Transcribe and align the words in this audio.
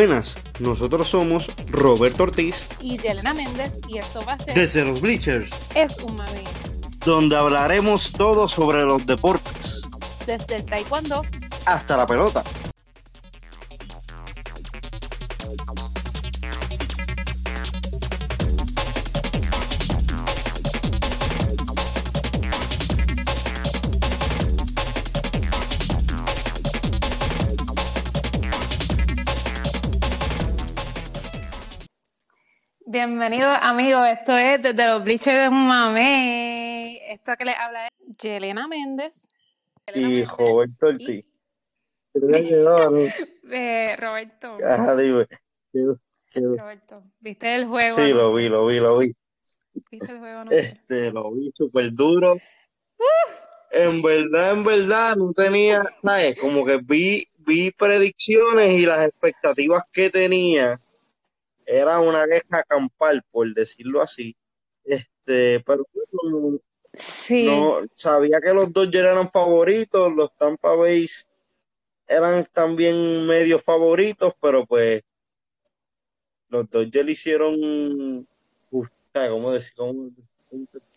Buenas, 0.00 0.34
nosotros 0.60 1.10
somos 1.10 1.50
Roberto 1.66 2.22
Ortiz 2.22 2.66
y 2.80 2.96
Yelena 2.96 3.34
Méndez 3.34 3.74
y 3.86 3.98
esto 3.98 4.24
va 4.26 4.32
a 4.32 4.38
ser 4.38 4.54
desde 4.54 4.82
los 4.82 5.02
Bleachers, 5.02 5.50
Es 5.74 5.98
un 5.98 6.16
mame, 6.16 6.42
donde 7.04 7.36
hablaremos 7.36 8.10
todo 8.10 8.48
sobre 8.48 8.80
los 8.80 9.04
deportes, 9.04 9.82
desde 10.24 10.56
el 10.56 10.64
taekwondo 10.64 11.20
hasta 11.66 11.98
la 11.98 12.06
pelota. 12.06 12.42
Bienvenidos 33.20 33.54
amigos, 33.60 34.08
esto 34.18 34.34
es 34.34 34.62
desde 34.62 34.86
los 34.86 35.04
Bleachers 35.04 35.40
de 35.42 35.48
un 35.50 35.66
mame. 35.68 37.12
Esto 37.12 37.32
que 37.38 37.44
les 37.44 37.54
habla 37.58 37.86
es 37.88 38.16
Yelena 38.16 38.66
Méndez. 38.66 39.28
Y 39.94 40.24
Roberto 40.24 40.86
Ortiz. 40.86 41.26
No, 42.14 42.90
no. 42.90 43.00
eh, 43.52 43.94
Roberto. 43.98 44.56
Ajá, 44.66 44.96
dime. 44.96 45.26
Quedó- 45.70 45.98
quedó. 46.30 46.56
Roberto, 46.56 47.02
¿viste 47.20 47.54
el 47.56 47.66
juego? 47.66 47.96
Sí, 47.98 48.10
lo 48.14 48.32
vi, 48.32 48.48
lo 48.48 48.66
vi, 48.66 48.80
lo 48.80 48.96
vi. 49.00 49.12
¿Viste 49.90 50.12
el 50.12 50.18
juego 50.18 50.38
anoche? 50.38 50.58
Este, 50.58 51.12
lo 51.12 51.30
vi 51.32 51.52
súper 51.54 51.92
duro. 51.92 52.38
En 53.70 54.00
verdad, 54.00 54.52
en 54.52 54.64
verdad, 54.64 55.16
no 55.16 55.34
tenía, 55.34 55.82
¿sabes? 56.00 56.38
Como 56.38 56.64
que 56.64 56.78
vi, 56.82 57.28
vi 57.36 57.70
predicciones 57.72 58.70
y 58.78 58.86
las 58.86 59.04
expectativas 59.06 59.82
que 59.92 60.08
tenía 60.08 60.80
era 61.72 62.00
una 62.00 62.26
queja 62.26 62.62
campal, 62.64 63.22
por 63.30 63.52
decirlo 63.54 64.00
así. 64.02 64.34
Este, 64.84 65.60
pero 65.64 65.84
no, 66.22 66.58
Sí. 67.26 67.44
no- 67.46 67.80
sabía 67.96 68.40
que 68.42 68.52
los 68.52 68.72
Dodgers 68.72 69.06
eran 69.12 69.30
favoritos, 69.30 70.12
los 70.12 70.34
Tampa 70.36 70.74
Bay 70.74 71.06
eran 72.08 72.44
también 72.52 73.24
medio 73.26 73.60
favoritos, 73.60 74.34
pero 74.40 74.66
pues 74.66 75.02
los 76.48 76.68
Dodgers 76.68 77.08
hicieron, 77.08 78.26
¿sabes? 79.12 79.30
¿Cómo 79.30 79.52
decir? 79.52 79.72
¿Cómo, 79.76 80.10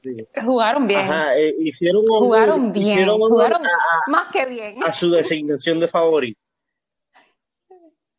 digo? 0.02 0.28
Jugaron 0.44 0.88
bien. 0.88 1.00
Ajá, 1.02 1.38
eh, 1.38 1.54
hicieron 1.60 2.04
honor, 2.10 2.20
Jugaron 2.20 2.74
bien. 2.74 2.88
hicieron 2.88 3.20
Jugaron 3.20 3.64
a, 3.64 3.70
más 4.08 4.32
que 4.32 4.46
bien. 4.48 4.82
a- 4.82 4.88
a 4.88 4.94
su 4.94 5.12
designación 5.12 5.80
de 5.80 5.88
favorito. 5.88 6.40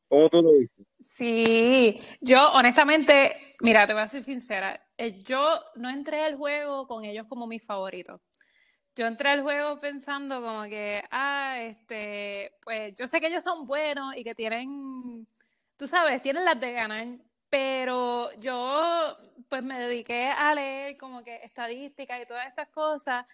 ¿Cómo 0.08 0.28
tú 0.28 0.42
lo 0.42 0.52
viste? 0.52 0.84
Sí, 1.16 1.96
yo 2.20 2.52
honestamente, 2.52 3.56
mira, 3.60 3.86
te 3.86 3.92
voy 3.92 4.02
a 4.02 4.08
ser 4.08 4.24
sincera, 4.24 4.80
eh, 4.98 5.22
yo 5.22 5.60
no 5.76 5.88
entré 5.88 6.24
al 6.24 6.36
juego 6.36 6.88
con 6.88 7.04
ellos 7.04 7.26
como 7.28 7.46
mis 7.46 7.64
favoritos. 7.64 8.20
Yo 8.96 9.06
entré 9.06 9.30
al 9.30 9.42
juego 9.42 9.80
pensando 9.80 10.40
como 10.42 10.64
que, 10.64 11.02
ah, 11.10 11.58
este, 11.60 12.52
pues 12.64 12.94
yo 12.96 13.06
sé 13.06 13.20
que 13.20 13.28
ellos 13.28 13.44
son 13.44 13.66
buenos 13.66 14.16
y 14.16 14.24
que 14.24 14.34
tienen, 14.34 15.26
tú 15.76 15.86
sabes, 15.86 16.22
tienen 16.22 16.44
las 16.44 16.58
de 16.60 16.72
ganar, 16.72 17.06
pero 17.48 18.32
yo 18.40 19.16
pues 19.48 19.62
me 19.62 19.78
dediqué 19.78 20.26
a 20.26 20.54
leer 20.54 20.96
como 20.96 21.22
que 21.22 21.36
estadísticas 21.44 22.22
y 22.22 22.26
todas 22.26 22.48
estas 22.48 22.68
cosas 22.70 23.26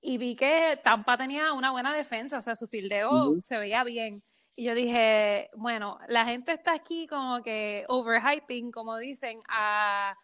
y 0.00 0.18
vi 0.18 0.36
que 0.36 0.78
Tampa 0.84 1.16
tenía 1.16 1.52
una 1.52 1.70
buena 1.70 1.94
defensa, 1.94 2.38
o 2.38 2.42
sea, 2.42 2.54
su 2.54 2.68
fildeo 2.68 3.30
Ujú. 3.30 3.42
se 3.42 3.58
veía 3.58 3.82
bien. 3.84 4.22
Y 4.56 4.64
yo 4.64 4.74
dije, 4.74 5.50
bueno, 5.56 5.98
la 6.08 6.24
gente 6.26 6.52
está 6.52 6.74
aquí 6.74 7.06
como 7.06 7.42
que 7.42 7.84
overhyping, 7.88 8.70
como 8.70 8.96
dicen, 8.98 9.40
a 9.48 10.16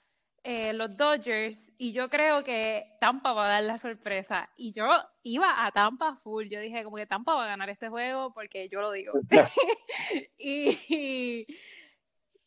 eh, 0.42 0.72
los 0.72 0.96
Dodgers 0.96 1.66
y 1.76 1.92
yo 1.92 2.08
creo 2.08 2.42
que 2.42 2.96
Tampa 2.98 3.32
va 3.32 3.46
a 3.46 3.50
dar 3.50 3.64
la 3.64 3.78
sorpresa. 3.78 4.48
Y 4.56 4.72
yo 4.72 4.86
iba 5.22 5.66
a 5.66 5.70
Tampa 5.72 6.16
full, 6.16 6.46
yo 6.48 6.60
dije 6.60 6.82
como 6.84 6.96
que 6.96 7.06
Tampa 7.06 7.34
va 7.34 7.44
a 7.44 7.48
ganar 7.48 7.68
este 7.68 7.88
juego 7.88 8.32
porque 8.32 8.68
yo 8.68 8.80
lo 8.80 8.92
digo. 8.92 9.12
y, 10.38 10.78
y 10.88 11.46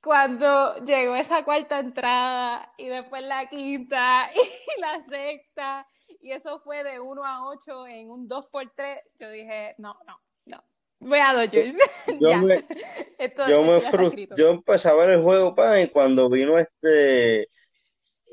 cuando 0.01 0.83
llegó 0.85 1.15
esa 1.15 1.43
cuarta 1.43 1.79
entrada 1.79 2.73
y 2.77 2.87
después 2.87 3.23
la 3.23 3.47
quinta 3.47 4.31
y 4.35 4.81
la 4.81 5.03
sexta 5.05 5.87
y 6.19 6.31
eso 6.31 6.59
fue 6.59 6.83
de 6.83 6.99
1 6.99 7.25
a 7.25 7.47
8 7.47 7.87
en 7.87 8.09
un 8.09 8.27
2 8.27 8.47
por 8.47 8.69
3 8.75 8.99
yo 9.19 9.29
dije, 9.29 9.75
no, 9.77 9.93
no, 10.05 10.17
no, 10.17 10.32
voy 11.03 11.19
a 11.19 11.33
Dodgers. 11.33 11.75
Yo 12.19 12.37
me- 12.41 12.65
yo 13.49 13.61
me 13.63 13.67
ya 13.69 13.77
está 13.77 13.91
frus- 13.91 14.07
escrito. 14.09 14.35
yo 14.37 14.49
empecé 14.51 14.89
a 14.89 14.93
ver 14.93 15.09
el 15.11 15.21
juego 15.21 15.55
pan 15.55 15.81
y 15.81 15.87
cuando 15.89 16.29
vino 16.29 16.57
este 16.57 17.47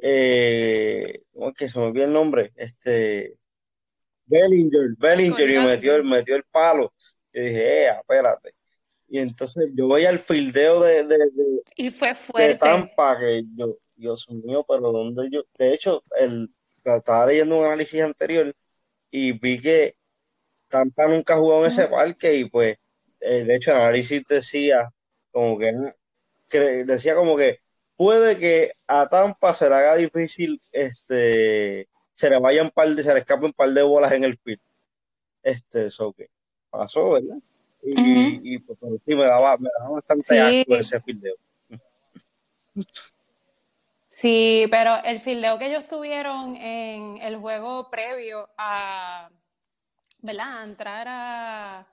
eh 0.02 1.20
¿cómo 1.32 1.50
es 1.50 1.54
que 1.56 1.68
se 1.68 1.78
me 1.78 1.86
olvidó 1.86 2.06
el 2.06 2.12
nombre? 2.12 2.52
Este 2.56 3.34
Bellinger, 4.26 4.90
Bellinger 4.98 5.50
y 5.50 5.58
metió 5.58 5.96
el 5.96 6.04
metió 6.04 6.36
el 6.36 6.44
palo. 6.44 6.92
Y 7.32 7.40
dije, 7.40 7.86
eh, 7.86 7.90
espérate. 7.90 8.54
Y 9.08 9.18
entonces 9.18 9.70
yo 9.74 9.88
veía 9.88 10.10
el 10.10 10.20
fildeo 10.20 10.82
de, 10.82 11.04
de, 11.04 11.18
de, 11.18 11.62
Y 11.76 11.90
fue 11.90 12.08
de 12.08 12.14
fuerte. 12.14 12.58
Tampa 12.58 13.18
que 13.18 13.42
yo, 13.56 13.76
Dios 13.96 14.24
mío, 14.30 14.64
pero 14.68 14.92
dónde 14.92 15.28
yo, 15.32 15.42
de 15.58 15.74
hecho, 15.74 16.04
el 16.16 16.48
estaba 16.84 17.26
leyendo 17.26 17.58
un 17.58 17.66
análisis 17.66 18.00
anterior 18.02 18.54
y 19.10 19.32
vi 19.32 19.60
que 19.60 19.96
Tampa 20.70 21.08
nunca 21.08 21.34
ha 21.34 21.38
jugado 21.38 21.66
en 21.66 21.72
ese 21.72 21.88
parque 21.88 22.34
y 22.34 22.48
pues 22.48 22.78
eh, 23.20 23.44
de 23.44 23.56
hecho 23.56 23.72
el 23.72 23.78
análisis 23.78 24.24
decía 24.26 24.90
como 25.30 25.58
que, 25.58 25.72
que 26.48 26.58
decía 26.84 27.14
como 27.14 27.36
que 27.36 27.58
puede 27.96 28.38
que 28.38 28.72
a 28.86 29.08
Tampa 29.08 29.54
se 29.54 29.68
le 29.68 29.74
haga 29.74 29.96
difícil 29.96 30.60
este 30.72 31.88
se 32.14 32.30
le 32.30 32.38
vayan 32.38 32.70
par 32.70 32.88
de, 32.88 33.02
se 33.02 33.14
le 33.14 33.20
escapen 33.20 33.46
un 33.46 33.52
par 33.52 33.70
de 33.70 33.82
bolas 33.82 34.12
en 34.12 34.24
el 34.24 34.36
field. 34.38 34.60
Este, 35.42 35.86
eso 35.86 36.12
que 36.12 36.28
pasó, 36.68 37.12
¿verdad? 37.12 37.38
Y, 37.82 37.92
Ujú. 37.92 38.40
y 38.44 38.58
pues 38.58 38.78
pero 38.78 38.96
sí 39.06 39.14
me 39.14 39.24
daba, 39.24 39.56
me 39.56 39.70
daba 39.78 39.94
bastante 39.94 40.34
Sí. 40.34 40.38
asco 40.38 40.76
ese 40.76 41.00
fildeo. 41.00 41.34
Sí, 44.12 44.66
pero 44.70 44.96
el 45.02 45.20
fildeo 45.20 45.58
que 45.58 45.66
ellos 45.68 45.88
tuvieron 45.88 46.56
en 46.56 47.22
el 47.22 47.38
juego 47.38 47.88
previo 47.88 48.50
a, 48.58 49.30
¿verdad? 50.22 50.64
Entrar 50.64 51.06
a, 51.08 51.86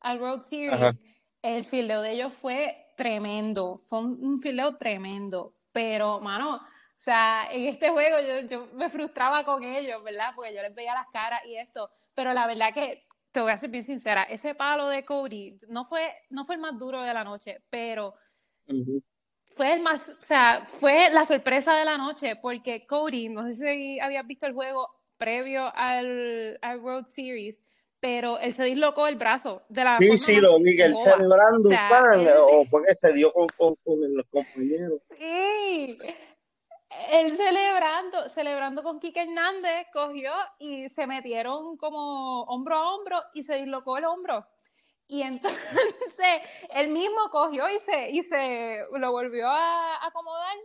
al 0.00 0.20
World 0.20 0.42
Series, 0.42 0.72
Ajá. 0.72 0.94
el 1.42 1.64
fildeo 1.66 2.02
de 2.02 2.12
ellos 2.12 2.32
fue 2.34 2.86
tremendo, 2.96 3.82
fue 3.88 4.00
un, 4.00 4.18
un 4.22 4.40
fildeo 4.40 4.76
tremendo, 4.76 5.54
pero, 5.72 6.20
mano, 6.20 6.56
o 6.56 7.02
sea, 7.02 7.48
en 7.50 7.64
este 7.64 7.88
juego 7.88 8.18
yo, 8.20 8.46
yo 8.46 8.66
me 8.74 8.90
frustraba 8.90 9.44
con 9.44 9.64
ellos, 9.64 10.02
¿verdad? 10.02 10.32
Porque 10.34 10.54
yo 10.54 10.60
les 10.60 10.74
veía 10.74 10.94
las 10.94 11.08
caras 11.08 11.40
y 11.46 11.56
esto, 11.56 11.90
pero 12.14 12.34
la 12.34 12.46
verdad 12.46 12.74
que, 12.74 13.04
te 13.32 13.40
voy 13.40 13.52
a 13.52 13.58
ser 13.58 13.70
bien 13.70 13.84
sincera, 13.84 14.24
ese 14.24 14.54
palo 14.54 14.88
de 14.88 15.04
Cody 15.04 15.56
no 15.68 15.86
fue, 15.86 16.12
no 16.30 16.44
fue 16.44 16.56
el 16.56 16.60
más 16.60 16.78
duro 16.78 17.02
de 17.02 17.14
la 17.14 17.24
noche, 17.24 17.62
pero 17.70 18.14
fue 19.56 19.72
el 19.72 19.80
más, 19.80 20.08
o 20.08 20.24
sea, 20.24 20.66
fue 20.78 21.10
la 21.10 21.24
sorpresa 21.24 21.76
de 21.76 21.84
la 21.84 21.96
noche, 21.96 22.36
porque 22.36 22.86
Cody, 22.86 23.28
no 23.28 23.46
sé 23.46 23.54
si 23.54 24.00
habías 24.00 24.26
visto 24.26 24.46
el 24.46 24.54
juego 24.54 24.88
previo 25.16 25.70
al, 25.74 26.58
al 26.62 26.78
World 26.80 27.06
Series, 27.08 27.62
pero 28.00 28.38
él 28.38 28.54
se 28.54 28.64
dislocó 28.64 29.06
el 29.06 29.16
brazo 29.16 29.62
de 29.68 29.84
la 29.84 29.98
Sí, 29.98 30.16
sí, 30.18 30.36
lo 30.40 30.58
vi, 30.58 30.80
él 30.80 30.94
celebrando, 31.02 31.68
O 31.68 31.72
sea, 31.72 31.88
pan, 31.88 32.20
él- 32.20 32.30
o 32.36 32.64
fue 32.66 32.84
que 32.86 32.94
se 32.94 33.12
dio 33.12 33.32
con, 33.32 33.46
con, 33.56 33.74
con 33.84 34.14
los 34.16 34.26
compañeros. 34.30 35.00
Sí, 35.18 35.98
él 37.10 37.36
celebrando, 37.36 38.28
celebrando 38.30 38.82
con 38.82 38.98
Quique 39.00 39.20
Hernández, 39.22 39.86
cogió 39.92 40.32
y 40.58 40.88
se 40.90 41.06
metieron 41.06 41.76
como 41.76 42.42
hombro 42.44 42.76
a 42.76 42.94
hombro 42.94 43.22
y 43.34 43.44
se 43.44 43.56
dislocó 43.56 43.98
el 43.98 44.04
hombro. 44.06 44.46
Y 45.06 45.22
entonces 45.22 45.60
él 46.74 46.88
mismo 46.88 47.28
cogió 47.30 47.68
y 47.68 47.78
se, 47.80 48.10
y 48.10 48.22
se 48.24 48.84
lo 48.92 49.12
volvió 49.12 49.48
a 49.48 50.06
acomodar 50.06 50.56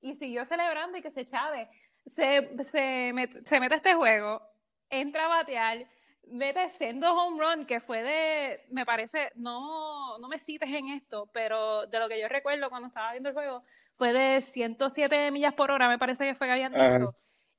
y 0.00 0.14
siguió 0.14 0.44
celebrando 0.46 0.98
y 0.98 1.02
que 1.02 1.10
se 1.12 1.24
chave. 1.24 1.68
Se, 2.14 2.50
se, 2.64 3.12
met- 3.14 3.44
se 3.46 3.60
mete 3.60 3.74
a 3.74 3.76
este 3.76 3.94
juego, 3.94 4.42
entra 4.90 5.26
a 5.26 5.28
batear, 5.28 5.86
mete 6.28 6.70
sendo 6.78 7.12
home 7.14 7.42
run 7.42 7.66
que 7.66 7.80
fue 7.80 8.02
de, 8.02 8.60
me 8.70 8.86
parece, 8.86 9.32
no, 9.34 10.18
no 10.18 10.28
me 10.28 10.38
cites 10.38 10.68
en 10.68 10.90
esto, 10.90 11.28
pero 11.32 11.86
de 11.86 11.98
lo 11.98 12.08
que 12.08 12.20
yo 12.20 12.28
recuerdo 12.28 12.70
cuando 12.70 12.88
estaba 12.88 13.12
viendo 13.12 13.28
el 13.28 13.34
juego, 13.34 13.64
fue 13.96 14.12
de 14.12 14.40
107 14.40 15.30
millas 15.30 15.54
por 15.54 15.70
hora, 15.70 15.88
me 15.88 15.98
parece 15.98 16.24
que 16.24 16.34
fue 16.34 16.46
que 16.46 16.52
habían 16.52 16.72
dicho. 16.72 17.14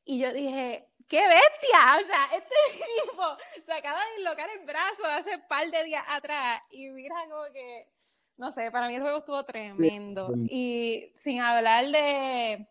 Y 0.05 0.19
yo 0.19 0.33
dije, 0.33 0.89
¡qué 1.07 1.21
bestia! 1.21 1.97
O 2.01 2.05
sea, 2.05 2.29
este 2.37 2.55
tipo 2.75 3.37
se 3.65 3.73
acaba 3.73 3.99
de 4.05 4.15
dislocar 4.17 4.49
el 4.49 4.65
brazo 4.65 5.05
hace 5.05 5.35
un 5.35 5.47
par 5.47 5.69
de 5.69 5.83
días 5.83 6.03
atrás 6.07 6.61
y 6.69 6.89
mira 6.89 7.15
como 7.29 7.45
que, 7.53 7.87
no 8.37 8.51
sé, 8.51 8.71
para 8.71 8.87
mí 8.87 8.95
el 8.95 9.01
juego 9.01 9.19
estuvo 9.19 9.43
tremendo. 9.45 10.33
Y 10.49 11.13
sin 11.21 11.39
hablar 11.39 11.85
de 11.85 12.67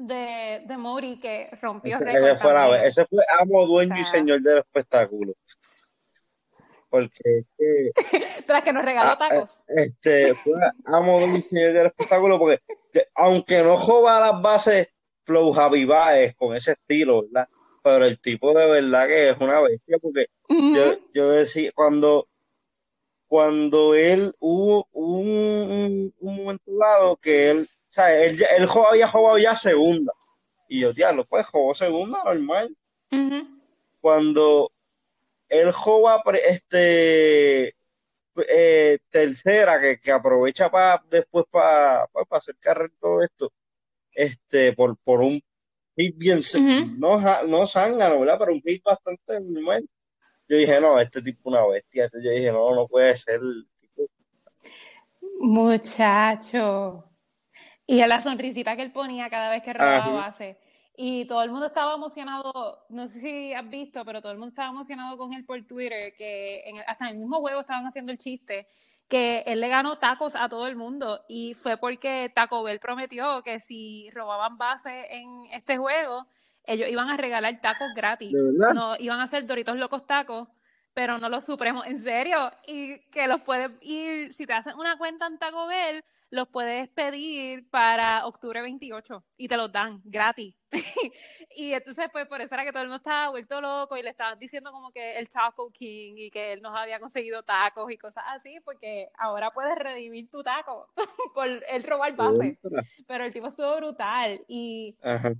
de, 0.00 0.62
de 0.66 0.76
Mori 0.76 1.20
que 1.20 1.50
rompió 1.60 1.98
récord 1.98 2.24
ese 2.24 2.38
fue 2.38 2.86
ese 2.88 3.06
amo, 3.38 3.66
dueño 3.66 3.96
y 3.96 4.00
O 4.00 4.04
sea, 4.04 4.12
señor 4.12 4.40
del 4.40 4.58
espectáculo. 4.58 5.34
porque 6.88 7.44
Tras 8.46 8.64
que 8.64 8.72
nos 8.72 8.84
regaló 8.84 9.10
ah, 9.12 9.18
tacos. 9.18 9.50
eh, 9.68 9.84
este 9.86 10.34
fue 10.36 10.54
amo 10.86 11.20
de 11.20 11.24
un 11.26 11.48
señor 11.48 11.72
del 11.72 11.86
espectáculo 11.86 12.38
porque 12.38 12.60
que- 12.92 13.06
aunque 13.14 13.62
no 13.62 13.76
joba 13.78 14.20
las 14.20 14.42
bases 14.42 14.88
Flow 15.24 15.52
Javi 15.52 15.84
Baez 15.84 16.34
con 16.36 16.56
ese 16.56 16.72
estilo, 16.72 17.22
¿verdad? 17.22 17.48
Pero 17.82 18.04
el 18.06 18.20
tipo 18.20 18.52
de 18.52 18.66
verdad 18.66 19.06
que 19.06 19.30
es 19.30 19.36
una 19.38 19.60
bestia 19.60 19.98
porque 20.02 20.26
yo, 20.48 20.98
yo 21.14 21.30
decía 21.30 21.70
cuando 21.74 22.26
cuando 23.28 23.94
él 23.94 24.34
hubo 24.40 24.88
un, 24.92 25.28
un, 25.28 26.14
un 26.18 26.36
momento 26.36 26.72
dado 26.76 27.16
que 27.16 27.50
él, 27.50 27.68
o 27.90 27.92
sea, 27.92 28.16
él, 28.16 28.40
él 28.56 28.68
había 28.88 29.10
jugado 29.10 29.36
ya 29.38 29.56
segunda. 29.56 30.12
Y 30.68 30.80
yo, 30.80 30.92
diablo, 30.92 31.24
pues 31.24 31.44
jugó 31.46 31.74
segunda 31.74 32.22
normal. 32.24 32.76
Cuando 34.00 34.70
él 35.48 35.72
juega 35.72 36.22
este 36.48 37.74
eh, 38.48 38.98
tercera 39.10 39.80
que, 39.80 39.98
que 39.98 40.12
aprovecha 40.12 40.70
para 40.70 41.02
después 41.10 41.44
para 41.50 42.06
hacer 42.30 42.54
carrera 42.60 42.92
todo 43.00 43.22
esto 43.22 43.52
este 44.12 44.72
por 44.72 44.96
por 45.02 45.20
un 45.20 45.42
hit 45.96 46.16
bien 46.16 46.42
se- 46.44 46.58
Ujú. 46.58 46.94
no 46.98 47.20
no 47.48 47.66
zángano 47.66 48.20
verdad 48.20 48.38
pero 48.38 48.52
un 48.52 48.62
hit 48.62 48.82
bastante 48.84 49.40
normal. 49.40 49.86
Yo 50.48 50.56
dije 50.56 50.80
no 50.80 50.98
este 51.00 51.20
tipo 51.20 51.40
es 51.40 51.46
una 51.46 51.66
bestia. 51.66 52.08
Yo 52.12 52.30
dije 52.30 52.52
no 52.52 52.74
no 52.74 52.86
puede 52.86 53.16
ser 53.18 53.40
Muchacho. 55.40 57.09
Y 57.90 58.02
a 58.02 58.06
la 58.06 58.20
sonrisita 58.20 58.76
que 58.76 58.82
él 58.82 58.92
ponía 58.92 59.28
cada 59.28 59.50
vez 59.50 59.64
que 59.64 59.72
robaba 59.72 60.12
base. 60.12 60.56
Y 60.96 61.24
todo 61.24 61.42
el 61.42 61.50
mundo 61.50 61.66
estaba 61.66 61.94
emocionado, 61.94 62.84
no 62.88 63.08
sé 63.08 63.20
si 63.20 63.52
has 63.52 63.68
visto, 63.68 64.04
pero 64.04 64.20
todo 64.20 64.30
el 64.30 64.38
mundo 64.38 64.50
estaba 64.50 64.68
emocionado 64.68 65.16
con 65.18 65.32
él 65.32 65.44
por 65.44 65.60
Twitter, 65.66 66.14
que 66.16 66.60
en 66.66 66.76
el- 66.76 66.84
hasta 66.86 67.06
en 67.06 67.14
el 67.14 67.18
mismo 67.18 67.40
juego 67.40 67.60
estaban 67.62 67.86
haciendo 67.86 68.12
el 68.12 68.18
chiste, 68.18 68.68
que 69.08 69.42
él 69.44 69.60
le 69.60 69.66
ganó 69.68 69.98
tacos 69.98 70.36
a 70.36 70.48
todo 70.48 70.68
el 70.68 70.76
mundo 70.76 71.24
y 71.28 71.54
fue 71.54 71.78
porque 71.78 72.30
Taco 72.32 72.62
Bell 72.62 72.78
prometió 72.78 73.42
que 73.42 73.58
si 73.58 74.08
robaban 74.10 74.56
base 74.56 75.06
en 75.12 75.46
este 75.52 75.76
juego, 75.76 76.26
ellos 76.64 76.88
iban 76.88 77.08
a 77.10 77.16
regalar 77.16 77.60
tacos 77.60 77.92
gratis. 77.96 78.30
No, 78.72 78.94
iban 79.00 79.18
a 79.18 79.24
hacer 79.24 79.46
Doritos 79.46 79.76
Locos 79.76 80.06
Tacos, 80.06 80.48
pero 80.94 81.18
no 81.18 81.28
los 81.28 81.44
Supremos, 81.44 81.84
en 81.86 82.04
serio. 82.04 82.52
Y 82.68 83.00
que 83.10 83.26
los 83.26 83.40
puedes 83.40 83.72
ir, 83.82 84.32
si 84.34 84.46
te 84.46 84.52
hacen 84.52 84.78
una 84.78 84.96
cuenta 84.96 85.26
en 85.26 85.38
Taco 85.38 85.66
Bell, 85.66 86.04
los 86.30 86.48
puedes 86.48 86.88
pedir 86.90 87.68
para 87.70 88.26
octubre 88.26 88.62
28 88.62 89.24
y 89.36 89.48
te 89.48 89.56
los 89.56 89.70
dan 89.72 90.00
gratis. 90.04 90.54
y 91.56 91.72
entonces, 91.72 92.08
pues 92.12 92.26
por 92.28 92.40
eso 92.40 92.54
era 92.54 92.64
que 92.64 92.70
todo 92.70 92.82
el 92.82 92.88
mundo 92.88 92.98
estaba 92.98 93.30
vuelto 93.30 93.60
loco 93.60 93.96
y 93.96 94.02
le 94.02 94.10
estaban 94.10 94.38
diciendo 94.38 94.70
como 94.70 94.92
que 94.92 95.18
el 95.18 95.28
Taco 95.28 95.70
King 95.72 96.14
y 96.16 96.30
que 96.30 96.52
él 96.52 96.62
nos 96.62 96.78
había 96.78 97.00
conseguido 97.00 97.42
tacos 97.42 97.90
y 97.90 97.98
cosas 97.98 98.24
así, 98.28 98.60
porque 98.64 99.08
ahora 99.18 99.50
puedes 99.50 99.76
redimir 99.76 100.30
tu 100.30 100.42
taco 100.42 100.88
por 101.34 101.48
el 101.48 101.82
robar 101.82 102.14
base. 102.14 102.58
Pero 103.06 103.24
el 103.24 103.32
tipo 103.32 103.48
estuvo 103.48 103.76
brutal 103.76 104.40
y 104.46 104.96
Ajá. 105.02 105.34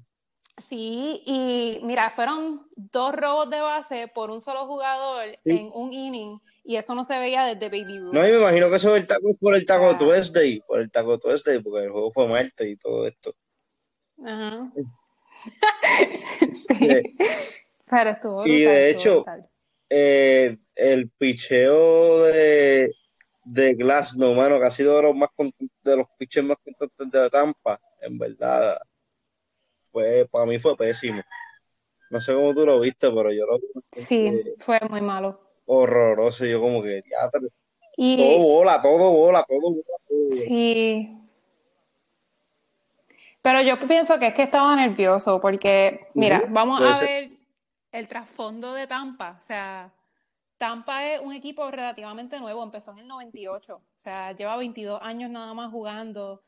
Sí, 0.68 1.22
y 1.26 1.80
mira, 1.82 2.10
fueron 2.10 2.66
dos 2.76 3.14
robos 3.14 3.48
de 3.50 3.60
base 3.60 4.08
por 4.14 4.30
un 4.30 4.40
solo 4.42 4.66
jugador 4.66 5.26
Sí. 5.44 5.50
en 5.50 5.70
un 5.72 5.92
inning 5.92 6.38
y 6.64 6.76
eso 6.76 6.94
no 6.94 7.04
se 7.04 7.18
veía 7.18 7.44
desde 7.44 7.68
Baby 7.68 7.98
Ruth. 7.98 8.12
no 8.12 8.26
y 8.28 8.32
me 8.32 8.38
imagino 8.38 8.68
que 8.70 8.76
eso 8.76 8.92
del 8.92 9.06
taco 9.06 9.30
es 9.30 9.38
por 9.38 9.54
el 9.54 9.64
taco 9.66 9.90
Ah. 9.90 9.98
Tuesday 9.98 10.60
por 10.66 10.80
el 10.80 10.90
taco 10.90 11.18
Tuesday 11.18 11.60
porque 11.62 11.84
el 11.86 11.90
juego 11.90 12.12
fue 12.12 12.28
martes 12.28 12.68
y 12.68 12.76
todo 12.76 13.06
esto 13.06 13.32
Ajá. 14.24 14.70
Sí. 16.68 16.74
sí. 16.78 17.16
Pero 17.88 18.10
estuvo 18.10 18.46
Y 18.46 18.60
brutal, 18.64 18.74
de 18.74 18.90
hecho, 18.90 19.24
eh, 19.88 20.58
el 20.76 21.10
picheo 21.18 22.22
de, 22.24 22.92
de 23.44 23.74
Glasnow, 23.74 24.34
mano, 24.34 24.58
que 24.60 24.66
ha 24.66 24.70
sido 24.70 24.96
de 24.96 25.02
los 25.02 25.16
más 25.16 25.30
de 25.82 25.96
los 25.96 26.06
picheos 26.18 26.46
más 26.46 26.58
contentos 26.62 27.10
de 27.10 27.30
Tampa, 27.30 27.80
en 28.00 28.18
verdad, 28.18 28.78
fue, 29.92 30.26
para 30.30 30.46
mí 30.46 30.58
fue 30.58 30.76
pésimo. 30.76 31.22
No 32.10 32.20
sé 32.20 32.34
cómo 32.34 32.54
tú 32.54 32.66
lo 32.66 32.80
viste, 32.80 33.10
pero 33.10 33.32
yo 33.32 33.46
lo 33.46 33.58
vi 33.58 33.66
Sí, 34.06 34.42
fue 34.58 34.80
muy 34.88 35.00
malo. 35.00 35.40
horroroso. 35.66 36.44
Yo 36.44 36.60
como 36.60 36.82
que, 36.82 37.02
ya, 37.10 37.30
todo 37.30 37.48
Y 37.96 38.16
bola, 38.16 38.82
todo 38.82 39.10
bola, 39.10 39.44
todo 39.48 39.60
bola, 39.60 39.82
todo 40.08 40.18
bola. 40.28 40.42
sí. 40.44 41.16
Pero 43.42 43.62
yo 43.62 43.78
pienso 43.88 44.18
que 44.18 44.28
es 44.28 44.34
que 44.34 44.42
estaba 44.42 44.76
nervioso 44.76 45.40
porque, 45.40 46.08
mira, 46.14 46.44
vamos 46.50 46.82
a 46.82 46.96
ser. 46.96 47.28
ver 47.30 47.38
el 47.92 48.08
trasfondo 48.08 48.74
de 48.74 48.86
Tampa. 48.86 49.38
O 49.40 49.42
sea, 49.46 49.92
Tampa 50.58 51.06
es 51.06 51.20
un 51.20 51.32
equipo 51.32 51.70
relativamente 51.70 52.38
nuevo, 52.38 52.62
empezó 52.62 52.92
en 52.92 52.98
el 52.98 53.08
98, 53.08 53.76
o 53.76 54.00
sea, 54.00 54.32
lleva 54.32 54.56
22 54.56 55.00
años 55.02 55.30
nada 55.30 55.54
más 55.54 55.70
jugando. 55.70 56.42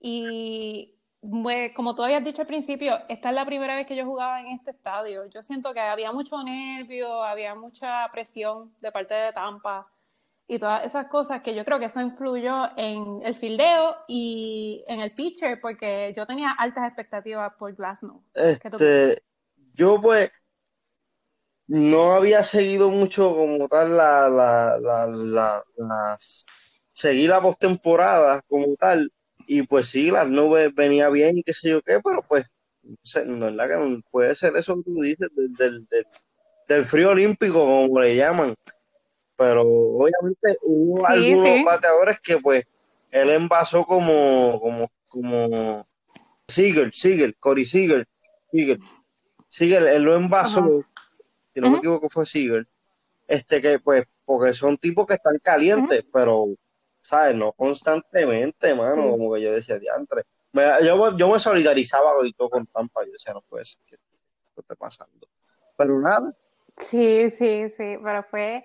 Y 0.00 0.94
como 1.74 1.94
tú 1.94 2.02
habías 2.04 2.24
dicho 2.24 2.42
al 2.42 2.46
principio, 2.46 2.98
esta 3.08 3.30
es 3.30 3.34
la 3.34 3.44
primera 3.46 3.76
vez 3.76 3.86
que 3.86 3.96
yo 3.96 4.04
jugaba 4.06 4.40
en 4.40 4.48
este 4.48 4.70
estadio. 4.70 5.26
Yo 5.26 5.42
siento 5.42 5.72
que 5.74 5.80
había 5.80 6.12
mucho 6.12 6.42
nervio, 6.42 7.22
había 7.22 7.54
mucha 7.54 8.08
presión 8.12 8.72
de 8.80 8.92
parte 8.92 9.14
de 9.14 9.32
Tampa 9.32 9.88
y 10.48 10.58
todas 10.58 10.84
esas 10.86 11.08
cosas 11.08 11.42
que 11.42 11.54
yo 11.54 11.64
creo 11.64 11.78
que 11.78 11.86
eso 11.86 12.00
influyó 12.00 12.70
en 12.76 13.20
el 13.24 13.34
fildeo 13.36 13.96
y 14.08 14.84
en 14.88 15.00
el 15.00 15.12
pitcher 15.14 15.60
porque 15.60 16.14
yo 16.16 16.26
tenía 16.26 16.52
altas 16.52 16.86
expectativas 16.88 17.54
por 17.54 17.74
Glasnow. 17.74 18.22
¿Qué 18.60 18.70
tú 18.70 18.80
Este, 18.80 19.22
yo 19.74 20.00
pues 20.00 20.30
no 21.68 22.12
había 22.14 22.44
seguido 22.44 22.90
mucho 22.90 23.34
como 23.34 23.68
tal 23.68 23.96
la, 23.96 24.28
la, 24.28 24.78
la, 24.80 25.06
la, 25.06 25.64
la- 25.76 26.18
seguí 26.94 27.26
la 27.28 27.40
postemporada 27.42 28.42
como 28.48 28.74
tal 28.76 29.10
y 29.48 29.62
pues 29.62 29.88
sí, 29.90 30.10
las 30.10 30.28
nubes 30.28 30.74
venía 30.74 31.08
bien 31.08 31.38
y 31.38 31.42
qué 31.42 31.54
sé 31.54 31.70
yo 31.70 31.80
qué, 31.82 31.98
pero 32.04 32.22
pues 32.28 32.44
no 33.26 33.48
es 33.48 33.54
la 33.54 33.66
que 33.66 34.00
puede 34.10 34.36
ser 34.36 34.54
eso 34.56 34.76
que 34.76 34.82
tú 34.84 35.00
dices 35.00 35.28
del, 35.34 35.52
del, 35.54 35.86
del, 35.88 36.04
del 36.68 36.84
frío 36.86 37.10
olímpico 37.10 37.58
como 37.64 37.98
le 38.00 38.14
llaman, 38.14 38.54
pero 39.36 39.62
obviamente 39.62 40.58
hubo 40.62 40.98
Sí, 40.98 41.04
algunos 41.06 41.54
sí. 41.56 41.64
bateadores 41.64 42.20
que 42.20 42.38
pues 42.38 42.66
él 43.10 43.30
envasó 43.30 43.84
como 43.84 44.60
como 44.60 44.90
como 45.08 45.86
Seager, 46.46 46.92
Seager, 46.92 47.34
Corey 47.36 47.64
Seager, 47.64 48.06
Seager, 48.52 48.78
Seager, 49.48 49.82
él 49.88 50.02
lo 50.02 50.14
envasó, 50.14 50.60
Ajá. 50.60 51.08
si 51.54 51.60
no 51.60 51.70
me 51.70 51.78
equivoco 51.78 52.10
fue 52.10 52.26
Seager, 52.26 52.66
este 53.26 53.62
que 53.62 53.78
pues, 53.78 54.04
porque 54.26 54.52
son 54.52 54.76
tipos 54.76 55.06
que 55.06 55.14
están 55.14 55.38
calientes, 55.42 56.04
pero, 56.12 56.48
¿sabes? 57.08 57.34
No 57.34 57.52
constantemente, 57.52 58.74
mano, 58.74 58.94
Sí. 59.02 59.10
como 59.10 59.32
que 59.34 59.40
yo 59.42 59.52
decía, 59.52 59.78
diantre. 59.78 60.24
Me, 60.52 60.62
yo, 60.84 61.16
yo 61.16 61.28
me 61.30 61.38
solidarizaba 61.40 62.12
y 62.26 62.32
todo 62.34 62.50
con 62.50 62.66
Tampa, 62.66 63.04
yo 63.06 63.12
decía, 63.12 63.32
no 63.32 63.40
puede 63.42 63.64
ser 63.64 63.80
que 63.86 63.94
esto 63.94 64.60
esté 64.60 64.76
pasando. 64.76 65.26
Pero 65.76 65.98
nada, 66.00 66.34
Sí, 66.90 67.30
sí, 67.32 67.70
sí, 67.76 67.96
pero 68.02 68.22
fue, 68.30 68.64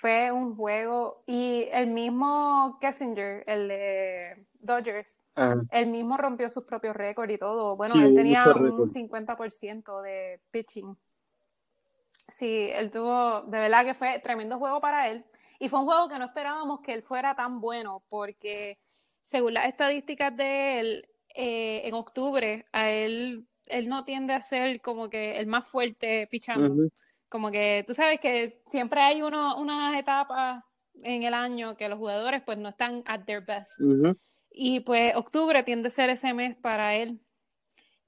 fue 0.00 0.30
un 0.32 0.54
juego 0.56 1.22
y 1.26 1.66
el 1.72 1.86
mismo 1.86 2.78
Kessinger, 2.80 3.44
el 3.46 3.68
de 3.68 4.46
Dodgers, 4.60 5.16
ajá, 5.34 5.62
él 5.70 5.86
mismo 5.86 6.16
rompió 6.18 6.48
sus 6.50 6.64
propios 6.64 6.94
récords 6.94 7.32
y 7.32 7.38
todo. 7.38 7.76
Bueno, 7.76 7.94
Sí, 7.94 8.02
él 8.02 8.14
tenía 8.14 8.44
un 8.54 8.64
récords. 8.66 8.92
50% 8.92 10.02
de 10.02 10.40
pitching. 10.50 10.96
Sí, 12.36 12.70
él 12.72 12.90
tuvo, 12.90 13.42
de 13.42 13.58
verdad 13.58 13.84
que 13.84 13.94
fue 13.94 14.18
tremendo 14.20 14.58
juego 14.58 14.80
para 14.80 15.08
él. 15.10 15.24
Y 15.60 15.68
fue 15.68 15.80
un 15.80 15.84
juego 15.84 16.08
que 16.08 16.18
no 16.18 16.24
esperábamos 16.24 16.80
que 16.80 16.94
él 16.94 17.02
fuera 17.02 17.34
tan 17.34 17.60
bueno, 17.60 18.02
porque 18.08 18.78
según 19.30 19.54
las 19.54 19.66
estadísticas 19.66 20.34
de 20.34 20.80
él, 20.80 21.08
eh, 21.34 21.82
en 21.84 21.92
octubre, 21.94 22.64
a 22.72 22.88
él, 22.88 23.46
él 23.66 23.88
no 23.88 24.04
tiende 24.04 24.32
a 24.32 24.40
ser 24.40 24.80
como 24.80 25.10
que 25.10 25.38
el 25.38 25.46
más 25.46 25.68
fuerte 25.68 26.26
pichando. 26.28 26.88
Como 27.28 27.50
que 27.50 27.84
tú 27.86 27.94
sabes 27.94 28.20
que 28.20 28.62
siempre 28.70 29.00
hay 29.02 29.20
uno, 29.20 29.58
unas 29.58 30.00
etapas 30.00 30.64
en 30.94 31.24
el 31.24 31.34
año 31.34 31.76
que 31.76 31.90
los 31.90 31.98
jugadores 31.98 32.42
pues 32.42 32.56
no 32.56 32.70
están 32.70 33.02
at 33.04 33.24
their 33.26 33.44
best. 33.44 33.70
Y 34.50 34.80
pues 34.80 35.14
octubre 35.14 35.62
tiende 35.62 35.88
a 35.88 35.92
ser 35.92 36.08
ese 36.08 36.32
mes 36.32 36.56
para 36.56 36.96
él. 36.96 37.20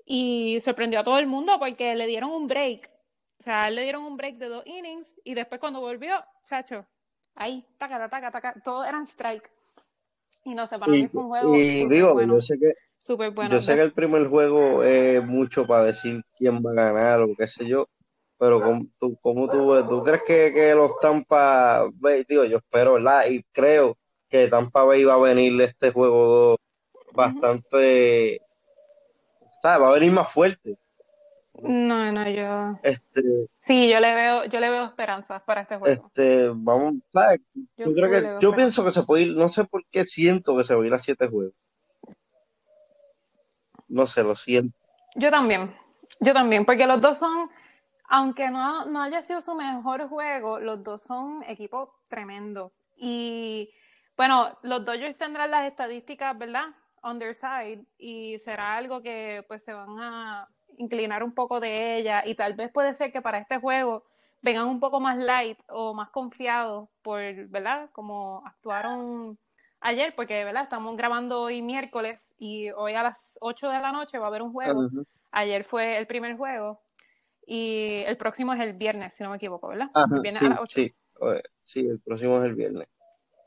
Y 0.06 0.59
sorprendió 0.64 1.00
a 1.00 1.04
todo 1.04 1.18
el 1.18 1.26
mundo 1.26 1.59
porque 1.59 1.94
le 1.94 2.06
dieron 2.06 2.30
un 2.30 2.49
break. 2.49 2.90
O 3.40 3.42
sea, 3.42 3.68
le 3.68 3.82
dieron 3.82 4.04
un 4.04 4.16
break 4.16 4.37
de 4.37 4.49
dos 4.49 4.66
innings 4.66 5.06
y 5.23 5.35
después 5.35 5.61
cuando 5.61 5.80
volvió, 5.80 6.14
chacho, 6.49 6.87
ahí, 7.37 7.65
taca, 7.79 8.09
taca, 8.09 8.31
taca, 8.31 8.55
todos 8.65 8.87
eran 8.87 9.07
strike. 9.07 9.51
Y 10.45 10.55
no 10.55 10.67
sé, 10.67 10.79
para 10.79 10.95
Y, 10.95 11.03
mí 11.03 11.09
fue 11.09 11.23
un 11.23 11.29
juego 11.29 11.57
y 11.57 11.89
digo, 11.89 12.12
bueno, 12.15 12.35
yo 12.35 12.41
sé 12.41 12.59
que 12.59 12.73
súper 12.99 13.31
bueno. 13.31 13.53
Yo 13.55 13.62
sé 13.62 13.75
que 13.75 13.83
el 13.83 13.93
primer 13.93 14.27
juego 14.29 14.83
es 14.83 15.25
mucho 15.25 15.67
para 15.67 15.85
decir 15.85 16.23
quién 16.37 16.62
va 16.65 16.73
a 16.73 16.93
ganar 16.93 17.21
o 17.21 17.35
qué 17.37 17.47
sé 17.47 17.67
yo, 17.67 17.87
pero 18.39 18.61
¿cómo 18.61 18.87
tú, 18.99 19.17
cómo 19.23 19.49
tú, 19.49 19.89
tú 19.89 20.03
crees 20.03 20.23
que, 20.27 20.53
que 20.53 20.75
los 20.75 20.99
Tampa 21.01 21.89
Bay, 21.95 22.25
digo, 22.29 22.45
yo 22.45 22.59
espero, 22.59 22.95
¿verdad? 22.95 23.27
Y 23.31 23.43
creo 23.53 23.97
que 24.29 24.49
Tampa 24.49 24.85
Bay 24.85 25.05
va 25.05 25.15
a 25.15 25.19
venir 25.19 25.57
de 25.57 25.65
este 25.65 25.93
juego 25.93 26.57
bastante, 27.12 28.41
¿sabes? 29.61 29.83
Va 29.83 29.89
a 29.91 29.93
venir 29.93 30.11
más 30.12 30.33
fuerte. 30.33 30.77
No, 31.61 32.11
no, 32.12 32.28
yo. 32.30 32.78
Este, 32.82 33.23
sí, 33.61 33.88
yo 33.88 34.00
le 34.00 34.14
veo, 34.14 34.44
yo 34.47 34.59
le 34.59 34.71
veo 34.71 34.85
esperanzas 34.85 35.42
para 35.42 35.62
este 35.62 35.76
juego. 35.76 36.06
Este, 36.06 36.49
vamos, 36.54 36.94
Yo, 37.76 37.92
creo 37.92 38.11
que, 38.11 38.44
yo 38.44 38.54
pienso 38.54 38.85
que 38.85 38.92
se 38.92 39.02
puede 39.02 39.25
ir, 39.25 39.37
no 39.37 39.49
sé 39.49 39.64
por 39.64 39.85
qué 39.90 40.04
siento 40.04 40.56
que 40.56 40.64
se 40.64 40.75
va 40.75 40.82
a 40.82 40.87
ir 40.87 40.94
a 40.94 40.99
siete 40.99 41.28
juegos. 41.28 41.54
No 43.88 44.06
sé, 44.06 44.23
lo 44.23 44.35
siento. 44.35 44.75
Yo 45.14 45.30
también, 45.30 45.76
yo 46.21 46.32
también, 46.32 46.64
porque 46.64 46.87
los 46.87 47.00
dos 47.02 47.18
son, 47.18 47.50
aunque 48.09 48.49
no, 48.49 48.87
no 48.87 49.02
haya 49.02 49.23
sido 49.23 49.42
su 49.42 49.54
mejor 49.54 50.09
juego, 50.09 50.59
los 50.59 50.82
dos 50.82 51.02
son 51.02 51.44
equipos 51.47 51.90
tremendos. 52.09 52.73
Y 52.97 53.71
bueno, 54.16 54.59
los 54.62 54.85
Dodgers 54.85 55.18
tendrán 55.18 55.50
las 55.50 55.71
estadísticas, 55.71 56.37
¿verdad? 56.38 56.64
On 57.02 57.18
their 57.18 57.35
side, 57.35 57.85
y 57.99 58.38
será 58.38 58.76
algo 58.76 59.02
que 59.02 59.44
pues 59.49 59.62
se 59.64 59.75
van 59.75 59.99
a 60.00 60.49
inclinar 60.79 61.23
un 61.23 61.33
poco 61.33 61.61
de 61.61 61.97
ella 61.97 62.23
y 62.26 62.35
tal 62.35 62.55
vez 62.55 62.71
puede 62.71 62.95
ser 62.95 63.12
que 63.12 63.23
para 63.23 63.38
este 63.38 63.59
juego 63.59 64.05
vengan 64.43 64.67
un 64.67 64.81
poco 64.81 65.00
más 65.00 65.19
light 65.19 65.59
o 65.69 65.95
más 65.95 66.11
confiados 66.11 66.88
por, 67.02 67.21
¿verdad? 67.49 67.91
Como 67.93 68.43
actuaron 68.45 69.38
ayer, 69.81 70.14
porque, 70.14 70.45
¿verdad? 70.45 70.64
Estamos 70.64 70.97
grabando 70.97 71.43
hoy 71.43 71.62
miércoles 71.62 72.21
y 72.38 72.71
hoy 72.71 72.95
a 72.95 73.02
las 73.02 73.19
8 73.41 73.69
de 73.69 73.81
la 73.81 73.93
noche 73.93 74.19
va 74.19 74.26
a 74.26 74.29
haber 74.29 74.43
un 74.43 74.52
juego. 74.52 74.88
Ayer 75.31 75.64
fue 75.64 75.97
el 75.97 76.07
primer 76.07 76.37
juego 76.37 76.81
y 77.47 78.02
el 78.07 78.17
próximo 78.17 78.52
es 78.52 78.61
el 78.61 78.75
viernes, 78.75 79.14
si 79.14 79.23
no 79.23 79.31
me 79.31 79.37
equivoco, 79.37 79.69
¿verdad? 79.69 79.88
sí, 80.69 80.95
Sí, 81.64 81.81
el 81.81 82.00
próximo 82.00 82.38
es 82.38 82.45
el 82.45 82.55
viernes. 82.55 82.88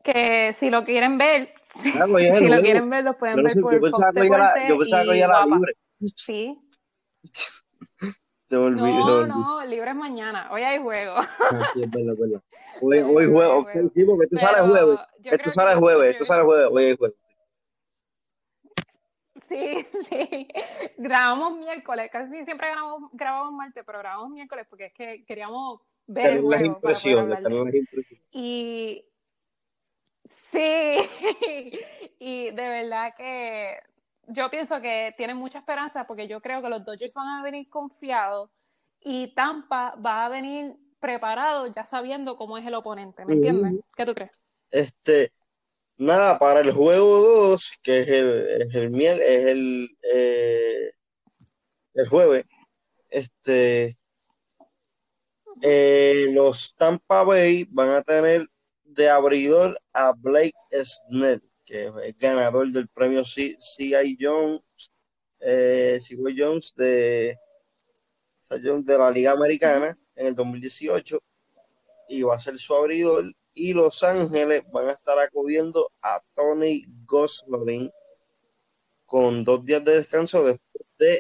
Que 0.04 0.56
si 0.60 0.70
lo 0.70 0.86
quieren 0.86 1.18
ver, 1.18 1.54
si 1.84 2.48
lo 2.48 2.62
quieren 2.62 2.90
ver, 2.90 3.04
lo 3.04 3.18
pueden 3.18 3.44
ver 3.44 3.54
por 3.60 3.74
Yo 3.74 3.82
pensaba 3.82 4.12
que 4.14 4.30
ya 5.18 5.26
era 5.26 5.46
libre. 5.46 5.74
Sí, 6.16 6.60
olvidé, 8.52 8.94
no, 8.94 9.28
no, 9.28 9.66
libre 9.66 9.90
es 9.90 9.96
mañana. 9.96 10.50
Hoy 10.52 10.62
hay 10.62 10.80
juego. 10.82 11.16
Ah, 11.18 11.70
sí, 11.74 11.84
es 11.84 11.92
verdad, 11.92 12.14
es 12.14 12.20
verdad. 12.20 12.42
Hoy, 12.82 13.00
hoy 13.00 13.32
juego. 13.32 13.60
Okay, 13.60 13.90
sí, 13.94 14.04
porque 14.04 14.28
tú 14.28 14.38
sales 14.38 14.70
jueves. 14.70 15.00
Tú 15.42 15.52
sales 15.52 15.78
jueves, 15.78 16.18
tú 16.18 16.26
sales 16.26 16.46
jueves. 16.46 16.68
Hoy 16.72 16.86
hay 16.86 16.98
juego. 16.98 17.16
Sí, 19.48 19.86
sí. 20.10 20.48
Grabamos 20.98 21.58
miércoles. 21.60 22.10
Casi 22.12 22.44
siempre 22.46 22.68
grabamos, 22.68 23.12
grabamos 23.14 23.54
martes, 23.54 23.84
pero 23.86 24.00
grabamos 24.00 24.32
miércoles 24.32 24.66
porque 24.68 24.86
es 24.86 24.94
que 24.94 25.24
queríamos 25.24 25.82
ver 26.08 26.26
el 26.26 26.42
juego. 26.42 26.52
Las 26.52 26.62
impresiones, 26.64 27.42
las 27.42 27.52
impresiones. 27.52 28.22
Y 28.32 29.06
sí, 30.52 30.98
y 32.20 32.46
de 32.52 32.70
verdad 32.70 33.14
que 33.16 33.78
yo 34.28 34.50
pienso 34.50 34.82
que 34.82 35.14
tiene 35.18 35.34
mucha 35.34 35.60
esperanza 35.60 36.06
porque 36.06 36.28
yo 36.28 36.42
creo 36.42 36.62
que 36.62 36.70
los 36.70 36.84
Dodgers 36.84 37.14
van 37.14 37.28
a 37.28 37.44
venir 37.44 37.70
confiados 37.70 38.50
y 39.02 39.34
Tampa 39.36 39.96
va 39.96 40.26
a 40.26 40.30
venir 40.30 40.76
preparado 41.00 41.68
ya 41.68 41.86
sabiendo 41.86 42.38
cómo 42.38 42.58
es 42.58 42.66
el 42.66 42.74
oponente, 42.74 43.26
¿me 43.26 43.34
entiendes? 43.34 43.84
¿Qué 43.96 44.06
tú 44.06 44.16
crees? 44.16 44.32
Este, 44.72 45.32
nada, 45.98 46.40
para 46.40 46.62
el 46.62 46.72
juego 46.72 47.20
2, 47.50 47.74
que 47.84 48.02
es 48.02 48.08
el, 48.08 48.62
es 48.62 48.76
el 48.76 48.90
miel, 48.90 49.22
es 49.22 49.46
el, 49.46 49.98
eh, 50.14 50.92
el 51.94 52.10
jueves, 52.10 52.46
este, 53.10 53.98
eh, 55.62 56.28
los 56.32 56.74
Tampa 56.78 57.24
Bay 57.24 57.66
van 57.70 57.92
a 57.92 58.02
tener 58.02 58.48
de 58.84 59.10
abridor 59.10 59.78
a 59.94 60.14
Blake 60.14 60.54
Snell 60.84 61.42
que 61.66 61.92
es 62.04 62.18
ganador 62.18 62.72
del 62.72 62.88
premio 62.88 63.24
C.I. 63.26 64.18
Jones, 64.20 64.62
eh, 65.40 66.00
Jones 66.38 66.74
de, 66.76 67.38
de 68.50 68.98
la 68.98 69.12
Liga 69.12 69.32
Americana 69.32 69.98
en 70.16 70.28
el 70.28 70.36
2018 70.36 71.20
y 72.10 72.22
va 72.22 72.36
a 72.36 72.40
ser 72.40 72.58
su 72.58 72.74
abridor 72.74 73.26
y 73.54 73.74
Los 73.74 74.04
Ángeles 74.04 74.64
van 74.72 74.90
a 74.90 74.92
estar 74.92 75.18
acudiendo 75.18 75.92
a 76.02 76.22
Tony 76.36 76.86
Gosling 77.06 77.90
con 79.06 79.44
dos 79.44 79.64
días 79.66 79.84
de 79.86 79.96
descanso 79.96 80.44
después 80.44 80.86
de, 81.00 81.20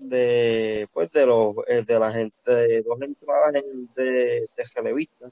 de 0.00 0.88
pues 0.92 1.10
de 1.12 1.26
los 1.26 1.54
eh, 1.66 1.82
de 1.86 1.98
la 1.98 2.12
gente 2.12 2.50
de 2.50 2.82
dos 2.82 3.00
entradas 3.02 3.52
de, 3.96 4.48
de 4.56 4.64
televista 4.74 5.30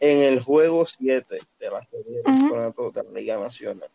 en 0.00 0.22
el 0.22 0.42
juego 0.42 0.86
7 0.86 1.38
de 1.58 1.70
la 1.70 1.82
serie 1.82 2.22
de 2.22 3.02
la 3.02 3.10
Liga 3.12 3.38
Nacional. 3.38 3.88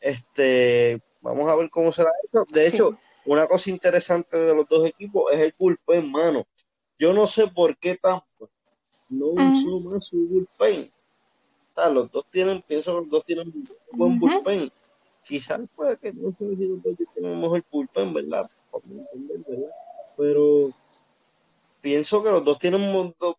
Este, 0.00 1.00
vamos 1.20 1.48
a 1.48 1.56
ver 1.56 1.70
cómo 1.70 1.92
será 1.92 2.10
esto. 2.24 2.44
De 2.52 2.68
hecho, 2.68 2.98
una 3.26 3.46
cosa 3.46 3.70
interesante 3.70 4.36
de 4.36 4.54
los 4.54 4.68
dos 4.68 4.86
equipos 4.86 5.32
es 5.32 5.40
el 5.40 5.52
bullpen, 5.58 6.10
mano. 6.10 6.46
Yo 6.98 7.12
no 7.12 7.26
sé 7.26 7.46
por 7.48 7.76
qué 7.76 7.96
Tampa 7.96 8.26
no 9.08 9.26
usó 9.28 9.80
más 9.80 10.06
su 10.06 10.16
bullpen. 10.16 10.90
los 11.92 12.10
dos 12.10 12.26
tienen, 12.30 12.62
pienso 12.62 12.92
que 12.92 13.00
los 13.00 13.10
dos 13.10 13.24
tienen 13.24 13.48
un 13.48 13.68
buen 13.98 14.18
bullpen. 14.18 14.70
Quizás 15.24 15.60
puede 15.74 15.98
que 15.98 16.12
no 16.12 16.34
si 16.38 16.44
los 16.44 16.82
dos 16.82 16.96
tienen 17.14 17.40
mejor 17.40 17.64
bullpen, 17.70 18.14
¿verdad? 18.14 18.50
¿verdad? 18.72 19.70
Pero 20.16 20.70
pienso 21.80 22.22
que 22.22 22.30
los 22.30 22.44
dos 22.44 22.58
tienen 22.58 22.82
un 22.82 22.92
montón 22.92 23.34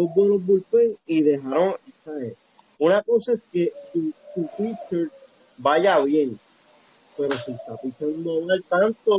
dos 0.00 0.14
buenos 0.14 0.44
bullpen 0.44 0.96
y 1.06 1.22
dejaron, 1.22 1.76
Una 2.78 3.02
cosa 3.02 3.34
es 3.34 3.42
que 3.52 3.72
su, 3.92 4.12
pitcher 4.56 5.10
vaya 5.58 5.98
bien, 6.00 6.38
pero 7.16 7.32
si 7.38 7.52
está 7.52 7.76
pitchando 7.76 8.40
no 8.40 8.60
tanto, 8.68 9.18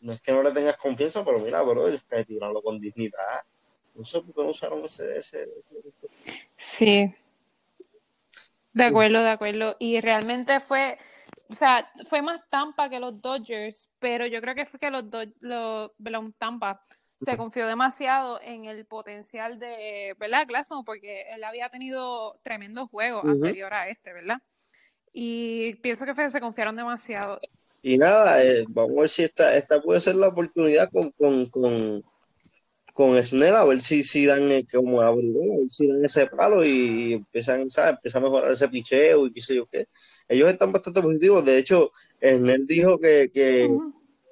No 0.00 0.12
es 0.12 0.20
que 0.20 0.32
no 0.32 0.42
le 0.42 0.52
tengas 0.52 0.76
confianza, 0.76 1.24
pero 1.24 1.38
mira, 1.38 1.62
bro, 1.62 1.88
es 1.88 2.02
que 2.02 2.24
tirarlo 2.24 2.60
con 2.60 2.80
dignidad. 2.80 3.40
No 3.94 4.04
sé 4.04 4.20
por 4.20 4.34
qué 4.34 4.42
no 4.42 4.50
usaron 4.50 4.84
ese, 4.84 5.18
ese, 5.18 5.48
Sí. 6.78 7.14
De 8.72 8.84
acuerdo, 8.84 9.22
de 9.22 9.30
acuerdo. 9.30 9.76
Y 9.78 10.00
realmente 10.00 10.60
fue, 10.60 10.98
o 11.48 11.54
sea, 11.54 11.90
fue 12.08 12.22
más 12.22 12.40
Tampa 12.50 12.88
que 12.88 12.98
los 12.98 13.20
Dodgers, 13.20 13.88
pero 13.98 14.26
yo 14.26 14.40
creo 14.40 14.54
que 14.54 14.66
fue 14.66 14.80
que 14.80 14.90
los, 14.90 15.08
Dodgers, 15.10 15.36
los, 15.40 15.90
los 15.98 16.34
Tampa 16.38 16.80
se 17.24 17.36
confió 17.36 17.66
demasiado 17.66 18.40
en 18.42 18.64
el 18.64 18.84
potencial 18.84 19.58
de, 19.58 20.14
¿verdad? 20.18 20.46
Glasnow, 20.46 20.84
porque 20.84 21.22
él 21.32 21.44
había 21.44 21.68
tenido 21.68 22.38
tremendos 22.42 22.88
juegos 22.90 23.24
anterior 23.24 23.72
a 23.72 23.88
este, 23.88 24.12
¿verdad? 24.12 24.38
Y 25.12 25.74
pienso 25.76 26.04
que 26.04 26.30
se 26.30 26.40
confiaron 26.40 26.76
demasiado. 26.76 27.40
Y 27.82 27.98
nada, 27.98 28.42
eh, 28.42 28.64
vamos 28.68 28.98
a 28.98 29.00
ver 29.02 29.10
si 29.10 29.22
esta, 29.24 29.56
esta 29.56 29.80
puede 29.80 30.00
ser 30.00 30.14
la 30.14 30.28
oportunidad 30.28 30.88
con, 30.90 31.10
con, 31.10 31.46
con, 31.46 32.04
con 32.92 33.24
Snell, 33.24 33.56
a 33.56 33.64
ver 33.64 33.82
si, 33.82 34.02
si 34.04 34.24
dan 34.24 34.50
eh, 34.50 34.66
como 34.70 35.02
abridor, 35.02 35.44
a 35.44 35.58
ver 35.58 35.70
si 35.70 35.88
dan 35.88 36.04
ese 36.04 36.26
palo 36.28 36.64
y 36.64 37.14
empiezan, 37.14 37.70
¿sabes? 37.70 37.96
empiezan 37.96 38.22
a 38.22 38.26
mejorar 38.26 38.52
ese 38.52 38.68
picheo 38.68 39.26
y 39.26 39.32
qué 39.32 39.40
sé 39.40 39.56
yo 39.56 39.66
qué. 39.66 39.86
Ellos 40.28 40.50
están 40.50 40.72
bastante 40.72 41.02
positivos, 41.02 41.44
de 41.44 41.58
hecho, 41.58 41.90
Snell 42.20 42.66
dijo 42.66 42.98
que, 42.98 43.30
que, 43.34 43.68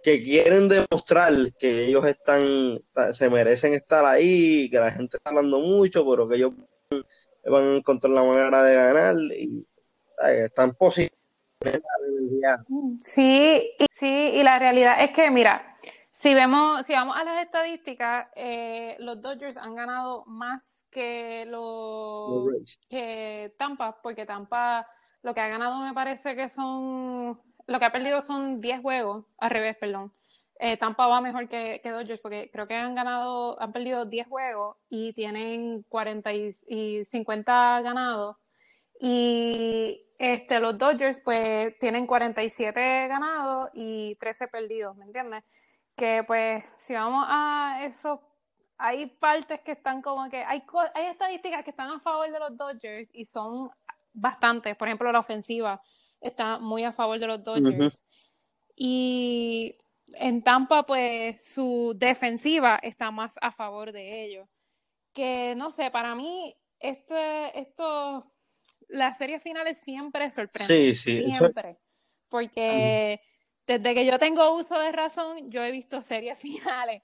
que 0.03 0.23
quieren 0.23 0.69
demostrar 0.69 1.33
que 1.59 1.87
ellos 1.87 2.05
están, 2.07 2.81
se 3.13 3.29
merecen 3.29 3.75
estar 3.75 4.05
ahí, 4.05 4.71
que 4.71 4.79
la 4.79 4.93
gente 4.93 5.17
está 5.17 5.31
hablando 5.31 5.61
mucho, 5.61 6.09
pero 6.09 6.29
que 6.29 6.37
ellos 6.37 6.53
van 7.45 7.65
a 7.65 7.77
encontrar 7.77 8.13
la 8.13 8.23
manera 8.23 8.63
de 8.63 8.75
ganar 8.75 9.17
y 9.17 9.67
están 10.45 10.75
positivos. 10.75 11.19
Sí, 13.15 13.71
y, 13.79 13.87
sí, 13.99 14.07
y 14.07 14.43
la 14.43 14.59
realidad 14.59 15.03
es 15.03 15.11
que, 15.13 15.31
mira, 15.31 15.77
si 16.21 16.35
vemos, 16.35 16.85
si 16.87 16.93
vamos 16.93 17.17
a 17.17 17.25
las 17.25 17.45
estadísticas, 17.45 18.29
eh, 18.35 18.97
los 18.99 19.21
Dodgers 19.21 19.57
han 19.57 19.75
ganado 19.75 20.25
más 20.27 20.67
que 20.91 21.47
los 21.47 22.47
que 22.89 23.55
Tampa, 23.59 24.01
porque 24.03 24.27
Tampa 24.27 24.87
lo 25.23 25.35
que 25.35 25.41
ha 25.41 25.49
ganado 25.49 25.81
me 25.83 25.93
parece 25.93 26.35
que 26.35 26.49
son 26.49 27.39
lo 27.67 27.79
que 27.79 27.85
ha 27.85 27.93
perdido 27.93 28.23
son 28.23 28.61
10 28.61 28.81
juegos, 28.83 29.25
al 29.39 29.51
revés, 29.51 29.77
perdón. 29.79 30.13
Eh, 30.63 30.77
Tampa 30.77 31.07
va 31.07 31.23
mejor 31.23 31.49
que, 31.49 31.81
Dodgers 31.83 32.21
porque 32.21 32.51
creo 32.53 32.69
que 32.69 32.75
han 32.75 32.95
ganado, 32.95 33.61
han 33.63 33.73
perdido 33.73 34.05
10 34.05 34.29
juegos 34.29 34.77
y 34.91 35.15
tienen 35.15 35.85
40 35.89 36.33
y, 36.35 37.05
50 37.07 37.81
ganados. 37.81 38.37
Y 39.01 40.03
este, 40.19 40.61
los 40.61 40.77
Dodgers 40.77 41.19
pues 41.25 41.79
tienen 41.79 42.07
47 42.07 43.09
ganados 43.09 43.71
y 43.73 44.17
13 44.17 44.49
perdidos, 44.49 44.95
¿me 44.97 45.07
entiendes? 45.07 45.45
Que 45.97 46.25
pues 46.27 46.63
si 46.81 46.93
vamos 46.93 47.25
a 47.27 47.81
eso, 47.85 48.21
hay 48.77 49.07
partes 49.07 49.61
que 49.63 49.73
están 49.73 50.03
como 50.03 50.29
que, 50.29 50.45
hay, 50.45 50.63
hay 50.95 51.07
estadísticas 51.07 51.65
que 51.65 51.71
están 51.71 51.89
a 51.89 52.01
favor 52.01 52.31
de 52.31 52.39
los 52.39 52.55
Dodgers 52.59 53.09
y 53.15 53.25
son 53.25 53.71
bastantes, 54.13 54.77
por 54.77 54.89
ejemplo 54.89 55.11
la 55.11 55.21
ofensiva 55.21 55.81
está 56.21 56.59
muy 56.59 56.85
a 56.85 56.93
favor 56.93 57.19
de 57.19 57.27
los 57.27 57.43
Dodgers. 57.43 58.03
Y 58.77 59.77
en 60.15 60.43
Tampa, 60.43 60.85
pues 60.85 61.37
su 61.55 61.95
defensiva 61.97 62.79
está 62.83 63.11
más 63.11 63.33
a 63.41 63.53
favor 63.53 63.93
de 63.93 64.25
ellos. 64.25 64.49
Que 65.13 65.55
no 65.57 65.73
sé, 65.73 65.91
para 65.91 66.15
mí, 66.15 66.55
este, 66.79 67.61
esto, 67.61 68.33
las 68.89 69.19
series 69.19 69.43
finales 69.43 69.79
siempre 69.85 70.31
sorprenden. 70.31 70.95
Sí, 70.95 70.95
sí. 70.95 71.25
Siempre. 71.25 71.79
Porque 72.29 73.21
desde 73.67 73.95
que 73.95 74.07
yo 74.07 74.19
tengo 74.19 74.57
uso 74.57 74.79
de 74.79 74.93
razón, 74.93 75.51
yo 75.51 75.63
he 75.63 75.71
visto 75.71 76.03
series 76.03 76.39
finales 76.41 77.03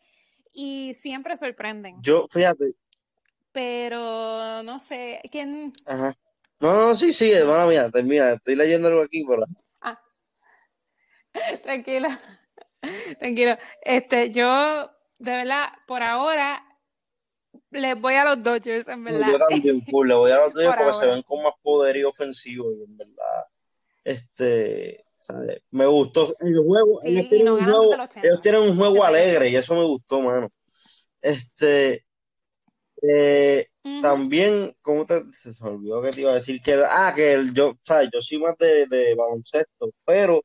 y 0.52 0.94
siempre 1.00 1.36
sorprenden. 1.36 1.96
Yo, 2.02 2.26
fíjate. 2.28 2.74
Pero 3.52 4.62
no 4.62 4.78
sé, 4.80 5.20
¿quién? 5.30 5.72
Ajá. 5.86 6.16
No, 6.60 6.74
no, 6.74 6.94
sí, 6.96 7.12
sí, 7.12 7.30
hermana 7.30 7.66
mía, 7.66 7.90
termina, 7.90 8.32
estoy 8.32 8.56
leyendo 8.56 8.88
algo 8.88 9.02
aquí, 9.02 9.24
pero... 9.28 9.44
Ah. 9.80 10.00
Tranquilo. 11.62 12.08
Tranquilo. 13.18 13.56
Este, 13.82 14.30
yo, 14.32 14.90
de 15.18 15.30
verdad, 15.30 15.66
por 15.86 16.02
ahora, 16.02 16.62
les 17.70 18.00
voy 18.00 18.14
a 18.14 18.24
los 18.24 18.42
Dodgers, 18.42 18.88
en 18.88 19.04
verdad. 19.04 19.32
Yo 19.32 19.38
también, 19.38 19.84
pues, 19.90 20.08
le 20.08 20.14
voy 20.14 20.30
a 20.30 20.36
los 20.36 20.54
Dodgers 20.54 20.76
porque 20.76 20.98
se 20.98 21.06
ven 21.06 21.22
con 21.22 21.42
más 21.42 21.54
poder 21.62 21.96
y 21.96 22.04
ofensivo, 22.04 22.72
y 22.72 22.84
en 22.84 22.96
verdad, 22.96 23.44
este, 24.04 25.04
¿sabes? 25.18 25.62
me 25.70 25.86
gustó 25.86 26.34
el 26.40 26.56
juego, 26.56 27.00
ellos, 27.04 27.28
tienen 27.28 27.52
un 27.52 27.64
juego 27.64 27.94
ellos 28.22 28.40
tienen 28.40 28.60
un 28.62 28.76
juego 28.76 29.04
alegre 29.04 29.50
y 29.50 29.56
eso 29.56 29.74
me 29.74 29.84
gustó, 29.84 30.22
mano. 30.22 30.50
Este, 31.20 32.06
eh, 33.02 33.68
también, 34.02 34.74
¿cómo 34.82 35.06
te, 35.06 35.22
se 35.32 35.50
me 35.62 35.70
olvidó 35.70 36.02
que 36.02 36.10
te 36.10 36.20
iba 36.20 36.32
a 36.32 36.36
decir? 36.36 36.60
Que, 36.60 36.82
ah, 36.88 37.12
que 37.14 37.32
el, 37.32 37.54
yo, 37.54 37.74
¿sabes? 37.84 38.10
Yo 38.12 38.20
soy 38.20 38.38
más 38.38 38.56
de, 38.58 38.86
de 38.86 39.14
baloncesto, 39.14 39.90
pero 40.04 40.42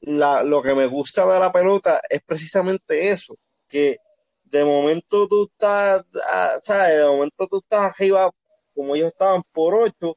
la, 0.00 0.42
lo 0.42 0.62
que 0.62 0.74
me 0.74 0.86
gusta 0.86 1.26
de 1.26 1.40
la 1.40 1.52
pelota 1.52 2.00
es 2.08 2.22
precisamente 2.22 3.10
eso, 3.10 3.36
que 3.68 3.98
de 4.44 4.64
momento 4.64 5.26
tú 5.28 5.44
estás, 5.44 6.04
ah, 6.30 6.58
¿sabes? 6.62 6.98
De 6.98 7.04
momento 7.04 7.46
tú 7.48 7.58
estás 7.58 7.92
arriba, 7.92 8.30
como 8.74 8.94
ellos 8.94 9.08
estaban 9.08 9.42
por 9.52 9.74
ocho, 9.74 10.16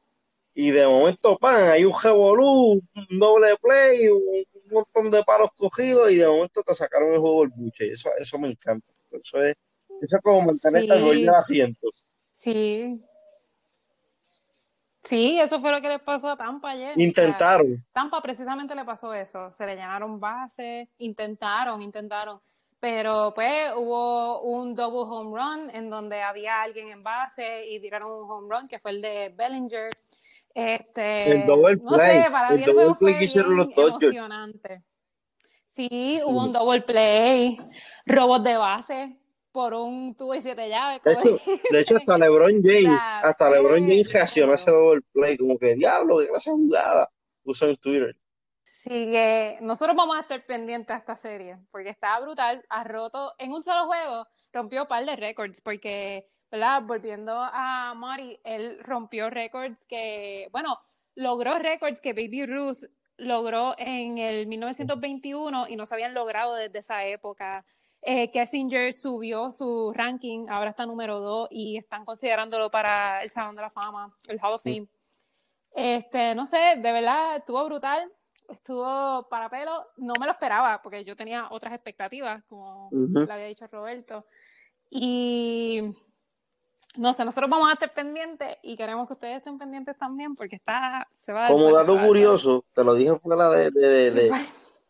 y 0.53 0.71
de 0.71 0.87
momento, 0.87 1.37
pan, 1.37 1.69
hay 1.69 1.83
un 1.83 1.93
revolú, 2.01 2.81
un 2.95 3.19
doble 3.19 3.55
play, 3.61 4.07
un, 4.07 4.45
montón 4.71 5.11
de 5.11 5.23
palos 5.23 5.51
cogidos, 5.55 6.11
y 6.11 6.15
de 6.17 6.27
momento 6.27 6.63
te 6.63 6.73
sacaron 6.73 7.13
el 7.13 7.19
juego 7.19 7.43
el 7.43 7.49
buche, 7.49 7.91
eso, 7.91 8.09
eso 8.19 8.39
me 8.39 8.49
encanta, 8.49 8.91
eso 9.11 9.41
es, 9.43 9.55
eso 10.01 10.15
es 10.17 10.21
como 10.23 10.41
mantener 10.41 10.83
el 10.83 11.05
del 11.05 11.29
asiento. 11.29 11.89
Sí, 12.45 13.01
Sí, 15.05 15.39
eso 15.39 15.59
fue 15.61 15.71
lo 15.71 15.81
que 15.81 15.89
le 15.89 15.99
pasó 15.99 16.29
a 16.29 16.37
Tampa 16.37 16.71
ayer. 16.71 16.93
Intentaron. 16.95 17.83
Tampa 17.91 18.21
precisamente 18.21 18.75
le 18.75 18.83
pasó 18.83 19.13
eso. 19.13 19.51
Se 19.51 19.65
le 19.65 19.75
llenaron 19.75 20.19
bases, 20.19 20.87
intentaron, 20.97 21.81
intentaron. 21.81 22.39
Pero 22.79 23.31
pues 23.35 23.71
hubo 23.75 24.41
un 24.41 24.75
double 24.75 25.11
home 25.11 25.39
run 25.39 25.75
en 25.75 25.89
donde 25.89 26.21
había 26.21 26.61
alguien 26.61 26.89
en 26.89 27.03
base 27.03 27.65
y 27.67 27.79
tiraron 27.79 28.11
un 28.11 28.29
home 28.29 28.47
run 28.55 28.67
que 28.67 28.79
fue 28.79 28.91
el 28.91 29.01
de 29.01 29.33
Bellinger. 29.35 29.89
Este, 30.53 31.31
el 31.31 31.45
double 31.45 31.77
play. 31.77 32.23
el 32.51 32.63
double 32.63 32.95
play 32.99 33.17
que 33.17 33.25
hicieron 33.25 33.55
los 33.55 33.73
Dodgers. 33.75 34.15
Sí, 35.75 36.19
hubo 36.25 36.45
un 36.45 36.53
double 36.53 36.81
play, 36.81 37.57
robos 38.05 38.43
de 38.43 38.57
base 38.57 39.19
por 39.55 39.73
un 39.73 40.13
tubo 40.15 40.35
y 40.35 40.41
siete 40.41 40.67
llaves. 40.67 41.01
De 41.01 41.13
hecho, 41.13 41.39
de 41.71 41.79
hecho, 41.79 41.95
hasta 41.95 42.17
LeBron 42.17 42.61
James, 42.61 42.99
hasta 43.23 43.49
LeBron 43.49 43.87
James 43.87 44.11
reaccionó 44.11 44.51
a 44.51 44.55
ese 44.55 44.69
double 44.69 45.01
play, 45.13 45.37
como 45.37 45.57
que 45.57 45.75
diablo, 45.75 46.19
qué 46.19 46.27
clase 46.27 46.51
jugada, 46.51 47.09
puso 47.41 47.65
en 47.65 47.77
Twitter. 47.77 48.17
Sí, 48.83 48.89
que 48.89 49.57
nosotros 49.61 49.95
vamos 49.95 50.17
a 50.17 50.19
estar 50.19 50.45
pendientes 50.45 50.93
a 50.93 50.99
esta 50.99 51.15
serie, 51.15 51.57
porque 51.71 51.89
está 51.89 52.19
brutal, 52.19 52.65
ha 52.69 52.83
roto, 52.83 53.33
en 53.39 53.53
un 53.53 53.63
solo 53.63 53.85
juego, 53.85 54.27
rompió 54.51 54.81
un 54.81 54.87
par 54.89 55.05
de 55.05 55.15
récords, 55.15 55.61
porque, 55.61 56.27
¿verdad? 56.51 56.83
Volviendo 56.83 57.31
a 57.33 57.93
Mari, 57.95 58.37
él 58.43 58.77
rompió 58.83 59.29
récords 59.29 59.77
que, 59.87 60.49
bueno, 60.51 60.77
logró 61.15 61.57
récords 61.59 62.01
que 62.01 62.11
Baby 62.11 62.45
Ruth 62.45 62.83
logró 63.15 63.73
en 63.77 64.17
el 64.17 64.47
1921 64.47 65.69
y 65.69 65.77
no 65.77 65.85
se 65.85 65.93
habían 65.93 66.13
logrado 66.13 66.55
desde 66.55 66.79
esa 66.79 67.05
época. 67.05 67.65
Eh, 68.07 68.29
Kessinger 68.29 68.93
subió 68.93 69.51
su 69.51 69.91
ranking, 69.91 70.45
ahora 70.47 70.69
está 70.69 70.85
número 70.85 71.19
2 71.19 71.47
y 71.49 71.77
están 71.77 72.05
considerándolo 72.05 72.69
para 72.69 73.23
el 73.23 73.31
Salón 73.31 73.55
de 73.55 73.63
la 73.63 73.71
Fama, 73.71 74.13
el 74.27 74.39
Hall 74.39 74.53
of 74.53 74.63
Fame. 74.63 74.87
Este, 75.73 76.35
no 76.35 76.45
sé, 76.45 76.57
de 76.77 76.91
verdad 76.91 77.37
estuvo 77.37 77.65
brutal, 77.65 78.07
estuvo 78.47 79.27
para 79.27 79.49
pelo, 79.49 79.87
no 79.97 80.13
me 80.19 80.27
lo 80.27 80.33
esperaba 80.33 80.83
porque 80.83 81.03
yo 81.03 81.15
tenía 81.15 81.47
otras 81.49 81.73
expectativas, 81.73 82.43
como 82.43 82.89
le 82.91 83.33
había 83.33 83.47
dicho 83.47 83.65
Roberto. 83.71 84.23
Y 84.91 85.81
no 86.97 87.11
sé, 87.13 87.25
nosotros 87.25 87.49
vamos 87.49 87.69
a 87.69 87.73
estar 87.73 87.91
pendientes 87.91 88.55
y 88.61 88.77
queremos 88.77 89.07
que 89.07 89.13
ustedes 89.13 89.37
estén 89.37 89.57
pendientes 89.57 89.97
también 89.97 90.35
porque 90.35 90.57
está, 90.57 91.07
se 91.21 91.33
va 91.33 91.47
a 91.47 91.49
Como 91.49 91.73
dato 91.73 91.99
curioso, 91.99 92.65
te 92.75 92.83
lo 92.83 92.93
dije 92.93 93.17
fuera 93.17 93.49
de, 93.49 93.71
de, 93.71 94.11
de 94.11 94.31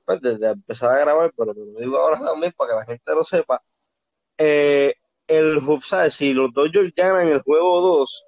pues, 0.05 0.21
desde 0.21 0.51
empezar 0.51 0.91
a 0.91 0.99
grabar, 0.99 1.31
pero 1.35 1.53
te 1.53 1.59
lo 1.59 1.79
digo 1.79 1.97
ahora 1.97 2.19
también 2.19 2.53
para 2.55 2.71
que 2.71 2.77
la 2.77 2.85
gente 2.85 3.11
lo 3.13 3.23
sepa. 3.23 3.61
Eh, 4.37 4.93
el 5.27 5.59
¿sabes? 5.89 6.15
Si 6.15 6.33
los 6.33 6.53
Dodgers 6.53 6.93
ganan 6.95 7.29
el 7.29 7.41
juego 7.41 7.81
2, 7.81 8.25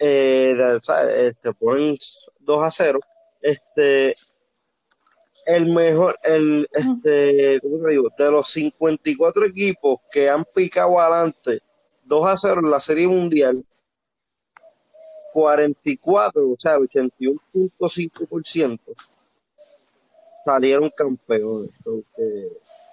eh, 0.00 0.54
Este, 1.16 1.52
ponen 1.54 1.96
2 2.40 2.64
a 2.64 2.70
0, 2.70 3.00
este, 3.40 4.16
el 5.46 5.66
mejor, 5.66 6.18
el, 6.22 6.68
este, 6.72 7.60
¿cómo 7.60 7.84
te 7.84 7.90
digo? 7.90 8.08
De 8.16 8.30
los 8.30 8.50
54 8.52 9.46
equipos 9.46 10.00
que 10.10 10.28
han 10.28 10.44
picado 10.54 10.98
adelante 10.98 11.60
2 12.04 12.26
a 12.26 12.36
0 12.36 12.60
en 12.64 12.70
la 12.70 12.80
Serie 12.80 13.06
Mundial, 13.06 13.64
44, 15.32 16.50
o 16.50 16.56
sea, 16.58 16.78
81.5% 16.78 18.80
salieron 20.44 20.90
campeones. 20.96 21.70
Porque, 21.82 22.48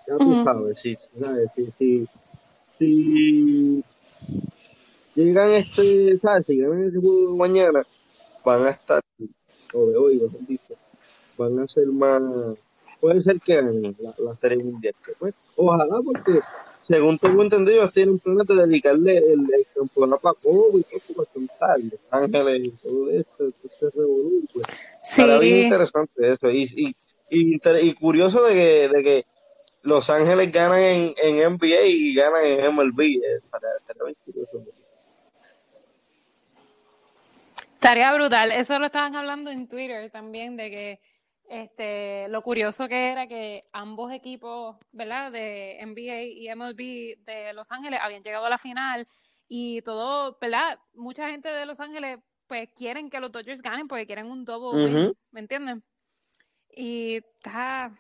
ya 0.07 0.17
tú 0.17 0.43
sabes, 0.43 0.79
si, 0.79 0.97
Si, 1.77 2.07
si, 2.77 3.83
llegan 5.15 5.51
este, 5.51 6.17
¿sabes? 6.19 6.45
Si 6.45 6.59
este 6.59 6.99
juego 6.99 7.37
mañana, 7.37 7.83
van 8.43 8.65
a 8.65 8.71
estar, 8.71 9.01
o 9.73 9.85
de 9.87 9.97
hoy, 9.97 10.15
mejor 10.15 10.47
dicho, 10.47 10.75
van 11.37 11.59
a 11.59 11.67
ser 11.67 11.87
más, 11.87 12.21
puede 12.99 13.21
ser 13.21 13.39
que 13.39 13.55
ganen 13.55 13.95
la, 13.99 14.15
la 14.17 14.35
serie 14.35 14.63
mundial. 14.63 14.95
Pues, 15.19 15.33
ojalá, 15.55 15.99
porque 16.03 16.39
según 16.81 17.17
tengo 17.19 17.43
entendido, 17.43 17.89
tienen 17.91 18.13
un 18.13 18.19
plan 18.19 18.37
de 18.37 18.55
dedicarle 18.55 19.17
el, 19.17 19.39
el 19.39 19.65
campeonato 19.73 20.27
a 20.27 20.33
COVID, 20.33 20.83
todo 20.83 21.27
Los 21.35 21.99
Ángeles, 22.09 22.65
y 22.65 22.69
todo 22.71 23.09
esto, 23.11 23.47
este 23.63 23.89
revolución. 23.95 24.47
Pues. 24.53 24.67
Sí. 25.03 25.21
Para 25.21 25.39
mí 25.39 25.49
es 25.49 25.63
interesante 25.65 26.29
eso. 26.29 26.49
Y, 26.49 26.95
y 27.31 27.55
y, 27.55 27.93
curioso 27.93 28.43
de 28.43 28.53
que, 28.53 28.89
de 28.89 29.03
que 29.03 29.25
Los 29.83 30.09
Ángeles 30.09 30.51
ganan 30.51 30.79
en, 30.79 31.15
en 31.17 31.53
NBA 31.53 31.85
y 31.85 32.13
ganan 32.13 32.45
en 32.45 32.75
MLB. 32.75 33.01
Eh, 33.01 33.39
Estaría 37.73 38.13
brutal. 38.13 38.51
Eso 38.51 38.77
lo 38.77 38.85
estaban 38.85 39.15
hablando 39.15 39.49
en 39.49 39.67
Twitter 39.67 40.11
también, 40.11 40.55
de 40.57 40.69
que 40.69 40.99
este, 41.49 42.27
lo 42.29 42.41
curioso 42.43 42.87
que 42.87 43.11
era 43.11 43.27
que 43.27 43.63
ambos 43.73 44.11
equipos, 44.11 44.77
¿verdad? 44.91 45.31
De 45.31 45.79
NBA 45.85 46.23
y 46.23 46.55
MLB 46.55 47.25
de 47.25 47.53
Los 47.53 47.71
Ángeles 47.71 47.99
habían 48.01 48.23
llegado 48.23 48.45
a 48.45 48.49
la 48.49 48.57
final 48.57 49.07
y 49.47 49.81
todo, 49.81 50.37
¿verdad? 50.39 50.79
Mucha 50.93 51.29
gente 51.29 51.49
de 51.49 51.65
Los 51.65 51.79
Ángeles 51.79 52.19
pues 52.47 52.69
quieren 52.75 53.09
que 53.09 53.19
los 53.21 53.31
Dodgers 53.31 53.61
ganen 53.61 53.87
porque 53.87 54.05
quieren 54.05 54.27
un 54.27 54.43
double 54.43 55.13
¿me 55.31 55.39
entienden? 55.39 55.83
Y 56.75 57.17
está, 57.17 57.91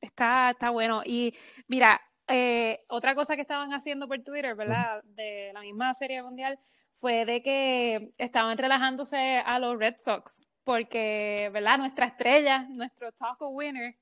está, 0.00 0.50
está 0.50 0.70
bueno. 0.70 1.02
Y 1.04 1.34
mira, 1.68 2.00
eh, 2.28 2.84
otra 2.88 3.14
cosa 3.14 3.36
que 3.36 3.42
estaban 3.42 3.72
haciendo 3.72 4.08
por 4.08 4.22
Twitter, 4.22 4.54
¿verdad? 4.54 5.02
De 5.04 5.50
la 5.52 5.60
misma 5.60 5.94
serie 5.94 6.22
mundial, 6.22 6.58
fue 7.00 7.24
de 7.24 7.42
que 7.42 8.12
estaban 8.18 8.56
relajándose 8.56 9.38
a 9.44 9.58
los 9.58 9.78
Red 9.78 9.96
Sox, 9.96 10.46
porque, 10.64 11.50
¿verdad? 11.52 11.78
Nuestra 11.78 12.06
estrella, 12.06 12.66
nuestro 12.70 13.12
taco 13.12 13.50
winner, 13.50 13.96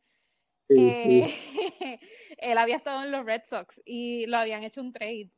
eh, 0.69 1.35
él 2.39 2.59
había 2.59 2.77
estado 2.77 3.03
en 3.03 3.11
los 3.11 3.25
Red 3.25 3.43
Sox 3.49 3.81
y 3.85 4.27
lo 4.27 4.37
habían 4.37 4.63
hecho 4.63 4.81
un 4.81 4.93
trade 4.93 5.31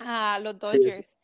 a 0.00 0.38
los 0.42 0.58
Dodgers. 0.58 1.16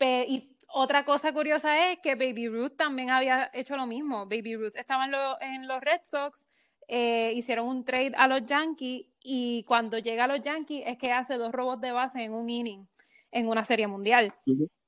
y 0.00 0.55
otra 0.68 1.04
cosa 1.04 1.32
curiosa 1.32 1.90
es 1.90 1.98
que 2.00 2.14
Baby 2.14 2.48
Ruth 2.48 2.76
también 2.76 3.10
había 3.10 3.50
hecho 3.52 3.76
lo 3.76 3.86
mismo. 3.86 4.26
Baby 4.26 4.56
Ruth 4.56 4.76
estaba 4.76 5.06
en, 5.40 5.66
los 5.66 5.80
Red 5.80 6.00
Sox, 6.04 6.44
eh, 6.88 7.32
hicieron 7.34 7.68
un 7.68 7.84
trade 7.84 8.12
a 8.16 8.26
los 8.26 8.44
Yankees 8.46 9.06
y 9.22 9.64
cuando 9.64 9.98
llega 9.98 10.24
a 10.24 10.28
los 10.28 10.42
Yankees 10.42 10.84
es 10.86 10.98
que 10.98 11.12
hace 11.12 11.34
dos 11.34 11.52
robos 11.52 11.80
de 11.80 11.92
base 11.92 12.22
en 12.22 12.32
un 12.32 12.50
inning 12.50 12.86
en 13.32 13.48
una 13.48 13.64
serie 13.64 13.86
mundial. 13.86 14.34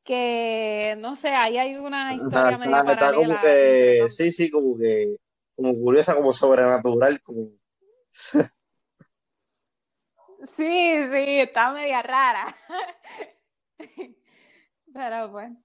Que 0.05 0.97
no 0.99 1.17
sé, 1.17 1.29
ahí 1.29 1.59
hay 1.59 1.77
una 1.77 2.15
historia 2.15 2.59
medio 2.59 2.73
paralela. 2.73 3.41
sí, 4.11 4.33
sí, 4.33 4.51
como 4.51 4.79
que 4.79 5.17
como 5.55 5.75
curiosa, 5.75 6.15
como 6.15 6.33
sobrenatural, 6.33 7.21
como 7.23 7.51
Sí, 10.57 11.11
sí, 11.13 11.41
está 11.41 11.73
media 11.73 12.01
rara. 12.03 12.57
Pero 14.93 15.29
bueno. 15.31 15.57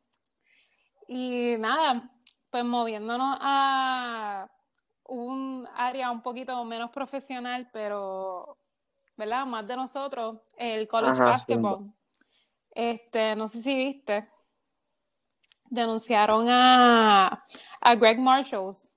Y 1.07 1.55
nada, 1.57 2.09
pues 2.49 2.63
moviéndonos 2.63 3.37
a, 3.41 4.49
un 5.05 5.67
área 5.75 6.11
un 6.11 6.21
poquito 6.21 6.63
menos 6.63 6.91
profesional, 6.91 7.69
pero, 7.73 8.57
¿verdad? 9.17 9.45
Más 9.45 9.67
de 9.67 9.75
nosotros, 9.75 10.39
el 10.57 10.87
college 10.87 11.19
basketball. 11.19 11.93
Este, 12.71 13.35
no 13.35 13.47
sé 13.47 13.61
si 13.61 13.75
viste, 13.75 14.27
denunciaron 15.65 16.49
a, 16.49 17.45
a 17.81 17.95
Greg 17.95 18.19
Marshalls 18.19 18.93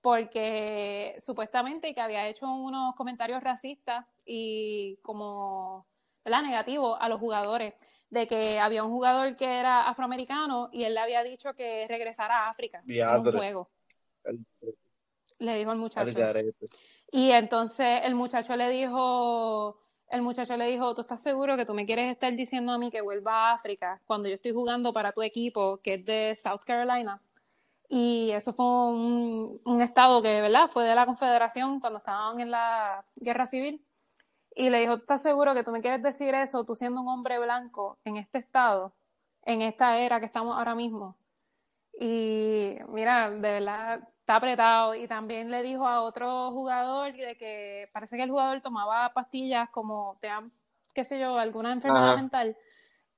porque 0.00 1.16
supuestamente 1.20 1.94
que 1.94 2.00
había 2.00 2.28
hecho 2.28 2.46
unos 2.46 2.94
comentarios 2.94 3.42
racistas 3.42 4.06
y 4.24 4.98
como 5.02 5.86
¿verdad? 6.24 6.42
negativos 6.42 6.96
a 7.00 7.08
los 7.08 7.20
jugadores, 7.20 7.74
de 8.10 8.26
que 8.26 8.58
había 8.58 8.84
un 8.84 8.90
jugador 8.90 9.36
que 9.36 9.46
era 9.46 9.88
afroamericano 9.88 10.68
y 10.72 10.84
él 10.84 10.94
le 10.94 11.00
había 11.00 11.22
dicho 11.22 11.54
que 11.54 11.86
regresara 11.88 12.46
a 12.46 12.50
África 12.50 12.82
en 12.86 13.26
un 13.26 13.32
juego. 13.32 13.70
Le 15.38 15.54
dijo 15.56 15.70
al 15.70 15.78
muchacho. 15.78 16.10
Y 17.12 17.30
entonces 17.30 18.02
el 18.04 18.14
muchacho 18.14 18.56
le 18.56 18.68
dijo, 18.68 19.80
el 20.10 20.22
muchacho 20.22 20.56
le 20.56 20.66
dijo, 20.66 20.94
¿tú 20.94 21.00
estás 21.00 21.22
seguro 21.22 21.56
que 21.56 21.64
tú 21.64 21.72
me 21.74 21.86
quieres 21.86 22.10
estar 22.10 22.34
diciendo 22.34 22.72
a 22.72 22.78
mí 22.78 22.90
que 22.90 23.00
vuelva 23.00 23.50
a 23.50 23.54
África 23.54 24.00
cuando 24.06 24.28
yo 24.28 24.34
estoy 24.34 24.52
jugando 24.52 24.92
para 24.92 25.12
tu 25.12 25.22
equipo 25.22 25.78
que 25.82 25.94
es 25.94 26.04
de 26.04 26.38
South 26.42 26.62
Carolina? 26.66 27.20
Y 27.88 28.30
eso 28.30 28.52
fue 28.52 28.64
un, 28.64 29.60
un 29.64 29.80
estado 29.80 30.22
que, 30.22 30.40
¿verdad? 30.40 30.68
Fue 30.68 30.84
de 30.84 30.94
la 30.94 31.06
Confederación 31.06 31.80
cuando 31.80 31.98
estaban 31.98 32.38
en 32.40 32.50
la 32.52 33.04
guerra 33.16 33.46
civil. 33.46 33.84
Y 34.54 34.70
le 34.70 34.80
dijo, 34.80 34.94
¿tú 34.94 35.00
estás 35.00 35.22
seguro 35.22 35.54
que 35.54 35.64
tú 35.64 35.70
me 35.70 35.80
quieres 35.80 36.02
decir 36.02 36.34
eso, 36.34 36.64
tú 36.64 36.74
siendo 36.74 37.00
un 37.00 37.08
hombre 37.08 37.38
blanco 37.38 37.98
en 38.04 38.16
este 38.16 38.38
estado, 38.38 38.92
en 39.42 39.62
esta 39.62 39.98
era 39.98 40.20
que 40.20 40.26
estamos 40.26 40.56
ahora 40.58 40.74
mismo? 40.74 41.16
Y 41.98 42.76
mira, 42.88 43.30
de 43.30 43.38
verdad, 43.40 44.00
está 44.20 44.36
apretado. 44.36 44.94
Y 44.94 45.06
también 45.06 45.50
le 45.50 45.62
dijo 45.62 45.86
a 45.86 46.02
otro 46.02 46.50
jugador 46.52 47.12
de 47.12 47.36
que 47.36 47.88
parece 47.92 48.16
que 48.16 48.22
el 48.22 48.30
jugador 48.30 48.60
tomaba 48.60 49.12
pastillas 49.12 49.68
como, 49.70 50.16
te 50.20 50.28
han, 50.28 50.52
qué 50.94 51.04
sé 51.04 51.18
yo, 51.18 51.38
alguna 51.38 51.72
enfermedad 51.72 52.16
mental. 52.16 52.56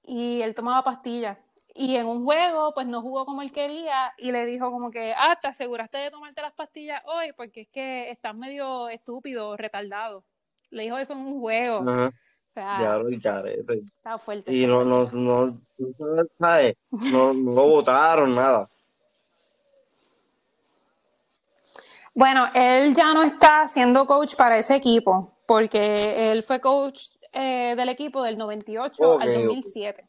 Y 0.03 0.43
él 0.43 0.55
tomaba 0.55 0.83
pastillas. 0.83 1.39
Y 1.75 1.97
en 1.97 2.07
un 2.07 2.25
juego, 2.25 2.75
pues 2.75 2.87
no 2.87 3.01
jugó 3.01 3.25
como 3.25 3.41
él 3.43 3.53
quería 3.53 4.13
y 4.19 4.31
le 4.33 4.45
dijo 4.45 4.71
como 4.71 4.91
que, 4.91 5.15
ah, 5.17 5.39
¿te 5.41 5.49
aseguraste 5.49 5.97
de 5.99 6.11
tomarte 6.11 6.43
las 6.43 6.53
pastillas 6.53 7.03
hoy? 7.07 7.33
Porque 7.33 7.63
es 7.63 7.69
que 7.69 8.11
estás 8.11 8.35
medio 8.35 8.89
estúpido, 8.89 9.57
retardado. 9.57 10.25
Le 10.73 10.85
dijo 10.85 10.99
eso 10.99 11.13
en 11.13 11.19
un 11.21 11.41
juego. 11.41 11.81
O 11.81 12.11
sea, 12.55 12.81
ya 12.81 12.99
lo 12.99 13.09
Está 13.09 14.19
fuerte. 14.19 14.53
Y 14.53 14.67
no, 14.67 14.85
no, 14.85 15.09
no, 15.13 15.55
¿sabes? 16.39 16.77
No, 16.91 17.33
no 17.33 17.53
votaron 17.69 18.35
nada. 18.35 18.69
Bueno, 22.15 22.47
él 22.55 22.95
ya 22.95 23.15
no 23.15 23.23
está 23.23 23.69
siendo 23.69 24.05
coach 24.07 24.35
para 24.37 24.59
ese 24.59 24.77
equipo, 24.77 25.39
porque 25.47 26.33
él 26.33 26.43
fue 26.43 26.61
coach 26.61 27.01
eh, 27.33 27.75
del 27.77 27.89
equipo 27.89 28.23
del 28.23 28.37
98 28.37 29.21
al 29.21 29.35
2007. 29.35 30.09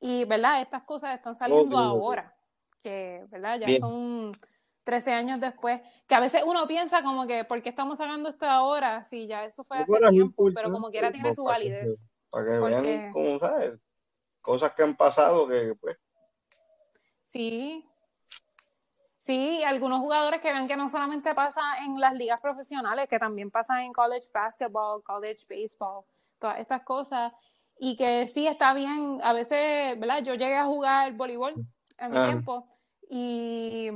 Y, 0.00 0.24
¿verdad? 0.24 0.62
Estas 0.62 0.84
cosas 0.84 1.16
están 1.16 1.36
saliendo 1.36 1.76
ahora, 1.76 2.32
que, 2.82 3.24
¿verdad? 3.30 3.60
Ya 3.60 3.78
son 3.78 4.32
13 4.84 5.12
años 5.12 5.40
después, 5.40 5.80
que 6.06 6.14
a 6.14 6.20
veces 6.20 6.42
uno 6.46 6.66
piensa 6.66 7.02
como 7.02 7.26
que, 7.26 7.44
¿por 7.44 7.62
qué 7.62 7.68
estamos 7.68 7.98
sacando 7.98 8.28
esto 8.28 8.46
ahora? 8.46 9.06
Si 9.10 9.26
ya 9.26 9.44
eso 9.44 9.64
fue 9.64 9.78
hace 9.78 10.10
tiempo, 10.10 10.48
pero 10.54 10.70
como 10.70 10.90
quiera 10.90 11.12
tiene 11.12 11.34
su 11.34 11.44
validez. 11.44 11.98
Para 12.30 12.44
que, 12.44 12.58
vean, 12.60 13.12
como 13.12 13.38
sabes, 13.38 13.78
cosas 14.40 14.74
que 14.74 14.82
han 14.82 14.96
pasado 14.96 15.48
que, 15.48 15.74
pues. 15.80 15.96
Sí, 17.32 17.84
Sí, 19.30 19.62
algunos 19.62 20.00
jugadores 20.00 20.40
que 20.40 20.52
ven 20.52 20.66
que 20.66 20.76
no 20.76 20.90
solamente 20.90 21.32
pasa 21.36 21.60
en 21.84 22.00
las 22.00 22.14
ligas 22.14 22.40
profesionales, 22.40 23.08
que 23.08 23.20
también 23.20 23.48
pasa 23.48 23.84
en 23.84 23.92
college 23.92 24.26
basketball, 24.34 25.04
college 25.04 25.46
baseball, 25.48 26.04
todas 26.40 26.58
estas 26.58 26.82
cosas. 26.82 27.32
Y 27.78 27.96
que 27.96 28.26
sí 28.34 28.48
está 28.48 28.74
bien, 28.74 29.20
a 29.22 29.32
veces, 29.32 30.00
¿verdad? 30.00 30.24
Yo 30.24 30.34
llegué 30.34 30.56
a 30.56 30.64
jugar 30.64 31.12
voleibol 31.12 31.54
en 31.98 32.10
mi 32.10 32.24
tiempo 32.24 32.66
y 33.08 33.90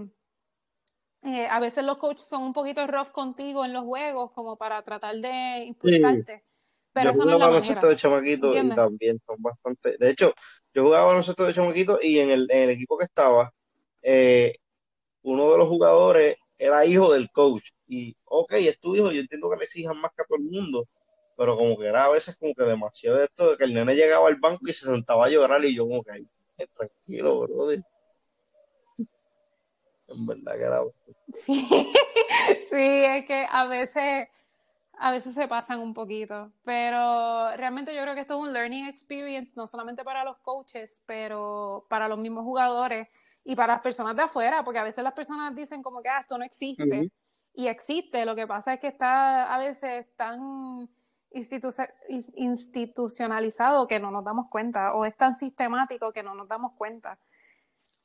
eh, 1.24 1.46
a 1.46 1.58
veces 1.58 1.84
los 1.84 1.98
coaches 1.98 2.26
son 2.28 2.42
un 2.42 2.52
poquito 2.52 2.86
rough 2.86 3.10
contigo 3.10 3.64
en 3.64 3.72
los 3.72 3.84
juegos, 3.84 4.32
como 4.32 4.56
para 4.56 4.82
tratar 4.82 5.16
de 5.16 5.64
impulsarte. 5.64 6.44
Pero 6.92 7.12
yo 7.12 7.22
jugaba 7.22 7.48
baloncesto 7.48 7.88
de 7.88 7.96
chamaquito 7.96 8.54
y 8.54 8.74
también 8.74 9.20
son 9.26 9.36
bastante. 9.40 9.96
De 9.98 10.10
hecho, 10.10 10.32
yo 10.72 10.84
jugaba 10.84 11.06
baloncesto 11.06 11.44
de 11.44 11.54
chamaquito 11.54 11.98
y 12.00 12.20
en 12.20 12.30
el, 12.30 12.48
en 12.50 12.64
el 12.64 12.70
equipo 12.70 12.96
que 12.98 13.06
estaba, 13.06 13.52
eh, 14.02 14.54
uno 15.22 15.50
de 15.50 15.58
los 15.58 15.68
jugadores 15.68 16.36
era 16.58 16.84
hijo 16.86 17.12
del 17.12 17.30
coach. 17.30 17.70
Y, 17.88 18.14
ok, 18.26 18.52
es 18.58 18.78
tu 18.78 18.94
hijo, 18.94 19.10
yo 19.10 19.20
entiendo 19.20 19.50
que 19.50 19.56
le 19.56 19.64
exijan 19.64 19.98
más 19.98 20.12
que 20.16 20.22
a 20.22 20.26
todo 20.26 20.38
el 20.38 20.44
mundo, 20.44 20.86
pero 21.36 21.56
como 21.56 21.76
que 21.76 21.86
era 21.86 22.04
a 22.04 22.10
veces 22.10 22.36
como 22.36 22.54
que 22.54 22.64
demasiado 22.64 23.16
de 23.16 23.24
esto, 23.24 23.50
de 23.50 23.56
que 23.56 23.64
el 23.64 23.74
nene 23.74 23.94
llegaba 23.94 24.28
al 24.28 24.36
banco 24.36 24.68
y 24.68 24.72
se 24.72 24.86
sentaba 24.86 25.26
a 25.26 25.30
llorar 25.30 25.64
y 25.64 25.74
yo 25.74 25.88
como 25.88 26.02
que, 26.02 26.26
tranquilo, 26.76 27.40
brother. 27.40 27.82
En 30.08 30.26
verdad 30.26 30.56
que 30.56 30.62
era... 30.62 30.80
Sí, 31.44 31.68
sí, 32.70 33.04
es 33.04 33.26
que 33.26 33.46
a 33.50 33.66
veces, 33.66 34.28
a 34.98 35.10
veces 35.10 35.34
se 35.34 35.48
pasan 35.48 35.80
un 35.80 35.94
poquito, 35.94 36.52
pero 36.64 37.56
realmente 37.56 37.94
yo 37.94 38.02
creo 38.02 38.14
que 38.14 38.20
esto 38.20 38.34
es 38.34 38.40
un 38.40 38.52
learning 38.52 38.86
experience, 38.86 39.52
no 39.56 39.66
solamente 39.66 40.04
para 40.04 40.24
los 40.24 40.36
coaches, 40.38 41.02
pero 41.06 41.86
para 41.88 42.08
los 42.08 42.18
mismos 42.18 42.44
jugadores 42.44 43.08
y 43.44 43.56
para 43.56 43.74
las 43.74 43.82
personas 43.82 44.16
de 44.16 44.22
afuera, 44.22 44.64
porque 44.64 44.78
a 44.78 44.84
veces 44.84 45.04
las 45.04 45.14
personas 45.14 45.54
dicen 45.54 45.82
como 45.82 46.02
que 46.02 46.08
ah, 46.08 46.20
esto 46.20 46.38
no 46.38 46.44
existe, 46.44 47.10
y 47.54 47.68
existe, 47.68 48.24
lo 48.24 48.34
que 48.34 48.46
pasa 48.46 48.72
es 48.74 48.80
que 48.80 48.88
está 48.88 49.54
a 49.54 49.58
veces 49.58 50.06
tan 50.16 50.88
institucionalizado 51.30 53.86
que 53.86 54.00
no 54.00 54.10
nos 54.10 54.24
damos 54.24 54.48
cuenta, 54.50 54.94
o 54.94 55.04
es 55.04 55.14
tan 55.16 55.38
sistemático 55.38 56.12
que 56.12 56.22
no 56.22 56.34
nos 56.34 56.48
damos 56.48 56.72
cuenta. 56.76 57.18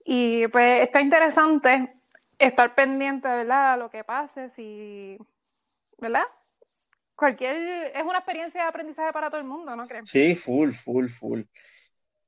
Y 0.05 0.47
pues 0.47 0.83
está 0.83 1.01
interesante 1.01 1.93
estar 2.37 2.73
pendiente, 2.73 3.27
¿verdad?, 3.27 3.73
a 3.73 3.77
lo 3.77 3.89
que 3.89 4.03
pase, 4.03 4.49
si, 4.51 5.17
¿verdad? 5.99 6.23
Cualquier, 7.15 7.91
es 7.95 8.03
una 8.03 8.19
experiencia 8.19 8.61
de 8.61 8.67
aprendizaje 8.67 9.11
para 9.11 9.29
todo 9.29 9.41
el 9.41 9.47
mundo, 9.47 9.75
¿no 9.75 9.85
crees? 9.87 10.09
Sí, 10.09 10.35
full, 10.35 10.71
full, 10.71 11.09
full. 11.09 11.41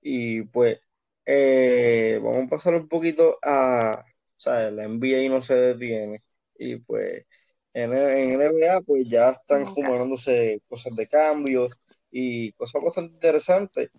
Y 0.02 0.42
pues 0.44 0.80
eh, 1.26 2.20
vamos 2.22 2.48
a 2.48 2.50
pasar 2.50 2.74
un 2.76 2.88
poquito 2.88 3.38
a, 3.42 4.04
o 4.04 4.40
sea, 4.40 4.70
la 4.72 4.84
NBA 4.84 5.30
no 5.30 5.42
se 5.42 5.54
detiene 5.54 6.22
y 6.58 6.76
pues 6.78 7.26
en, 7.74 7.94
en 7.94 8.42
NBA 8.42 8.82
pues 8.82 9.08
ya 9.08 9.30
están 9.30 9.66
fumándose 9.66 10.62
cosas 10.68 10.96
de 10.96 11.08
cambios 11.08 11.82
y 12.12 12.52
cosas 12.54 12.84
bastante 12.84 13.14
interesantes. 13.14 13.90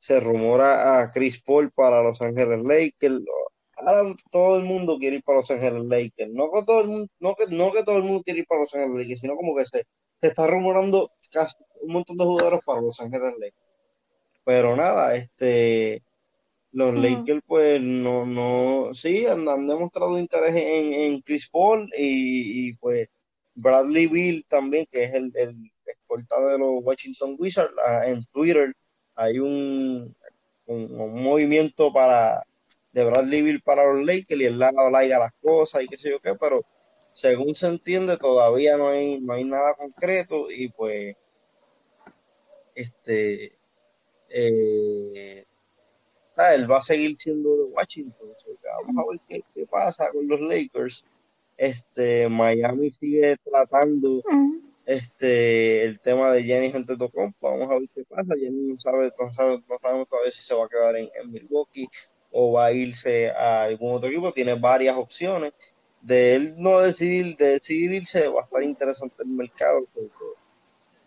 Se 0.00 0.18
rumora 0.18 1.00
a 1.00 1.10
Chris 1.12 1.40
Paul 1.42 1.70
para 1.72 2.02
Los 2.02 2.20
Ángeles 2.20 2.60
Lakers. 2.64 3.22
Ahora 3.76 4.14
todo 4.30 4.58
el 4.58 4.64
mundo 4.64 4.98
quiere 4.98 5.16
ir 5.16 5.22
para 5.22 5.40
Los 5.40 5.50
Ángeles 5.50 5.84
Lakers. 5.84 6.32
No 6.32 6.50
que 6.52 6.64
todo 6.64 6.80
el 6.80 6.88
mundo, 6.88 7.08
no 7.20 7.34
que, 7.34 7.46
no 7.54 7.72
que 7.72 7.84
todo 7.84 7.96
el 7.96 8.02
mundo 8.02 8.22
quiere 8.24 8.40
ir 8.40 8.46
para 8.46 8.62
Los 8.62 8.74
Ángeles 8.74 8.96
Lakers, 8.96 9.20
sino 9.20 9.36
como 9.36 9.56
que 9.56 9.64
se, 9.66 9.86
se 10.20 10.26
está 10.26 10.46
rumorando 10.46 11.10
casi 11.30 11.54
un 11.82 11.92
montón 11.92 12.16
de 12.16 12.24
jugadores 12.24 12.60
para 12.66 12.80
Los 12.80 13.00
Ángeles 13.00 13.34
Lakers. 13.38 13.70
Pero 14.44 14.74
nada, 14.74 15.14
este 15.14 16.02
los 16.72 16.94
Lakers, 16.94 17.42
pues, 17.46 17.80
no, 17.82 18.24
no, 18.24 18.94
sí, 18.94 19.26
han, 19.26 19.44
demostrado 19.44 20.18
interés 20.18 20.54
en, 20.54 20.92
en 20.92 21.20
Chris 21.22 21.48
Paul 21.50 21.90
y, 21.96 22.74
pues 22.74 23.08
Bradley 23.54 24.06
Bill 24.06 24.46
también, 24.48 24.86
que 24.90 25.04
es 25.04 25.14
el, 25.14 25.32
el 25.34 25.56
de 25.56 26.58
los 26.58 26.84
Washington 26.84 27.36
Wizards, 27.38 27.74
ah, 27.84 28.06
en 28.06 28.24
Twitter 28.32 28.72
hay 29.20 29.38
un, 29.38 30.16
un, 30.66 31.22
movimiento 31.22 31.92
para 31.92 32.42
de 32.92 33.04
Bradley 33.04 33.42
Bill 33.42 33.62
para 33.62 33.84
los 33.84 34.04
Lakers 34.04 34.40
y 34.40 34.44
él 34.44 34.58
le 34.58 34.64
ha 34.64 34.72
dado 34.72 34.90
like 34.90 35.12
a 35.12 35.18
las 35.18 35.32
cosas 35.42 35.82
y 35.82 35.88
qué 35.88 35.98
sé 35.98 36.10
yo 36.10 36.20
qué, 36.20 36.34
pero 36.40 36.64
según 37.12 37.54
se 37.54 37.66
entiende 37.66 38.16
todavía 38.16 38.78
no 38.78 38.88
hay, 38.88 39.20
no 39.20 39.34
hay 39.34 39.44
nada 39.44 39.74
concreto 39.74 40.50
y 40.50 40.68
pues 40.70 41.16
este 42.74 43.52
eh, 44.30 45.44
él 46.54 46.70
va 46.70 46.78
a 46.78 46.82
seguir 46.82 47.18
siendo 47.18 47.54
de 47.56 47.64
Washington. 47.64 48.28
vamos 48.86 49.04
a 49.06 49.10
ver 49.28 49.42
qué, 49.54 49.66
pasa 49.66 50.08
con 50.10 50.26
los 50.26 50.40
Lakers. 50.40 51.04
Este, 51.58 52.26
Miami 52.30 52.90
sigue 52.92 53.36
tratando 53.44 54.22
este 54.86 55.84
el 55.84 56.00
tema 56.00 56.32
de 56.32 56.42
Jenny 56.42 56.72
Antetokounmpo. 56.74 57.50
Vamos 57.50 57.70
a 57.70 57.74
ver 57.74 57.88
qué 57.94 58.04
pasa. 58.04 58.34
Jenny 58.34 58.72
no 58.72 58.80
sabe, 58.80 59.12
no, 59.18 59.32
sabe, 59.32 59.62
no 59.68 59.78
sabemos 59.80 60.08
todavía 60.08 60.32
si 60.32 60.42
se 60.42 60.54
va 60.54 60.66
a 60.66 60.68
quedar 60.68 60.96
en, 60.96 61.10
Milwaukee 61.26 61.88
o 62.32 62.52
va 62.52 62.66
a 62.66 62.72
irse 62.72 63.30
a 63.30 63.64
algún 63.64 63.94
otro 63.94 64.08
equipo. 64.08 64.32
Tiene 64.32 64.54
varias 64.54 64.96
opciones. 64.96 65.52
De 66.00 66.34
él 66.34 66.54
no 66.56 66.80
decidir, 66.80 67.36
de 67.36 67.58
decidir 67.58 67.92
irse 67.92 68.26
va 68.28 68.40
a 68.40 68.44
estar 68.44 68.62
interesante 68.62 69.22
el 69.22 69.28
mercado. 69.28 69.86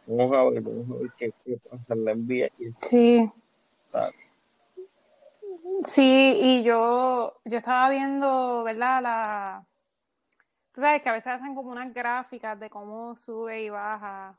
vamos 0.05 0.33
a 0.33 0.43
ver, 0.49 0.62
vamos 0.62 0.91
a 0.91 1.01
ver 1.01 1.12
qué, 1.17 1.31
qué 1.43 1.57
pasa 1.69 1.93
en 1.93 2.05
la 2.05 2.13
NBA. 2.13 2.49
Sí. 2.89 3.31
Sí, 5.93 6.33
y 6.38 6.63
yo, 6.63 7.33
yo 7.45 7.57
estaba 7.57 7.89
viendo, 7.89 8.63
¿verdad? 8.63 9.01
La, 9.01 9.63
tú 10.73 10.81
sabes 10.81 11.01
que 11.01 11.09
a 11.09 11.13
veces 11.13 11.27
hacen 11.27 11.55
como 11.55 11.71
unas 11.71 11.93
gráficas 11.93 12.59
de 12.59 12.69
cómo 12.69 13.15
sube 13.15 13.63
y 13.63 13.69
baja, 13.69 14.38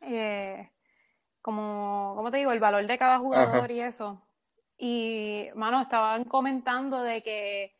eh, 0.00 0.68
como, 1.40 2.12
¿cómo 2.16 2.30
te 2.30 2.38
digo? 2.38 2.52
El 2.52 2.60
valor 2.60 2.86
de 2.86 2.98
cada 2.98 3.18
jugador 3.18 3.70
y 3.70 3.80
eso. 3.80 4.20
Y, 4.76 5.46
mano, 5.54 5.80
estaban 5.80 6.24
comentando 6.24 7.02
de 7.02 7.22
que 7.22 7.74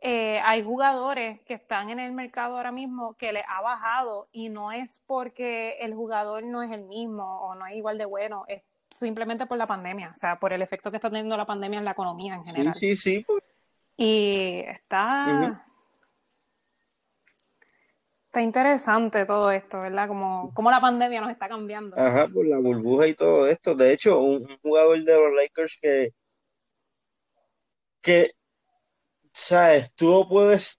eh, 0.00 0.40
hay 0.44 0.62
jugadores 0.62 1.40
que 1.42 1.54
están 1.54 1.90
en 1.90 1.98
el 1.98 2.12
mercado 2.12 2.56
ahora 2.56 2.72
mismo 2.72 3.14
que 3.14 3.32
les 3.32 3.44
ha 3.48 3.60
bajado 3.60 4.28
y 4.32 4.48
no 4.48 4.72
es 4.72 5.00
porque 5.06 5.78
el 5.80 5.94
jugador 5.94 6.44
no 6.44 6.62
es 6.62 6.70
el 6.70 6.84
mismo 6.84 7.40
o 7.40 7.54
no 7.54 7.66
es 7.66 7.76
igual 7.76 7.98
de 7.98 8.04
bueno, 8.04 8.44
es 8.48 8.62
simplemente 8.90 9.46
por 9.46 9.58
la 9.58 9.66
pandemia, 9.66 10.12
o 10.14 10.16
sea, 10.16 10.38
por 10.38 10.52
el 10.52 10.62
efecto 10.62 10.90
que 10.90 10.98
está 10.98 11.10
teniendo 11.10 11.36
la 11.36 11.46
pandemia 11.46 11.78
en 11.78 11.84
la 11.84 11.92
economía 11.92 12.34
en 12.34 12.44
general. 12.44 12.74
Sí, 12.74 12.96
sí, 12.96 13.18
sí. 13.18 13.24
Pues. 13.26 13.42
Y 13.96 14.64
está... 14.66 15.64
Está 18.34 18.42
interesante 18.42 19.24
todo 19.26 19.48
esto, 19.52 19.80
¿verdad? 19.80 20.08
Como, 20.08 20.52
como 20.54 20.68
la 20.68 20.80
pandemia 20.80 21.20
nos 21.20 21.30
está 21.30 21.46
cambiando. 21.48 21.96
Ajá, 21.96 22.26
por 22.26 22.44
la 22.44 22.58
burbuja 22.58 23.06
y 23.06 23.14
todo 23.14 23.46
esto. 23.46 23.76
De 23.76 23.92
hecho, 23.92 24.18
un, 24.18 24.58
jugador 24.60 25.04
de 25.04 25.14
los 25.14 25.32
Lakers 25.36 25.78
que, 25.80 26.08
que 28.02 28.32
sabes, 29.32 29.88
tú 29.94 30.08
lo 30.08 30.28
puedes 30.28 30.76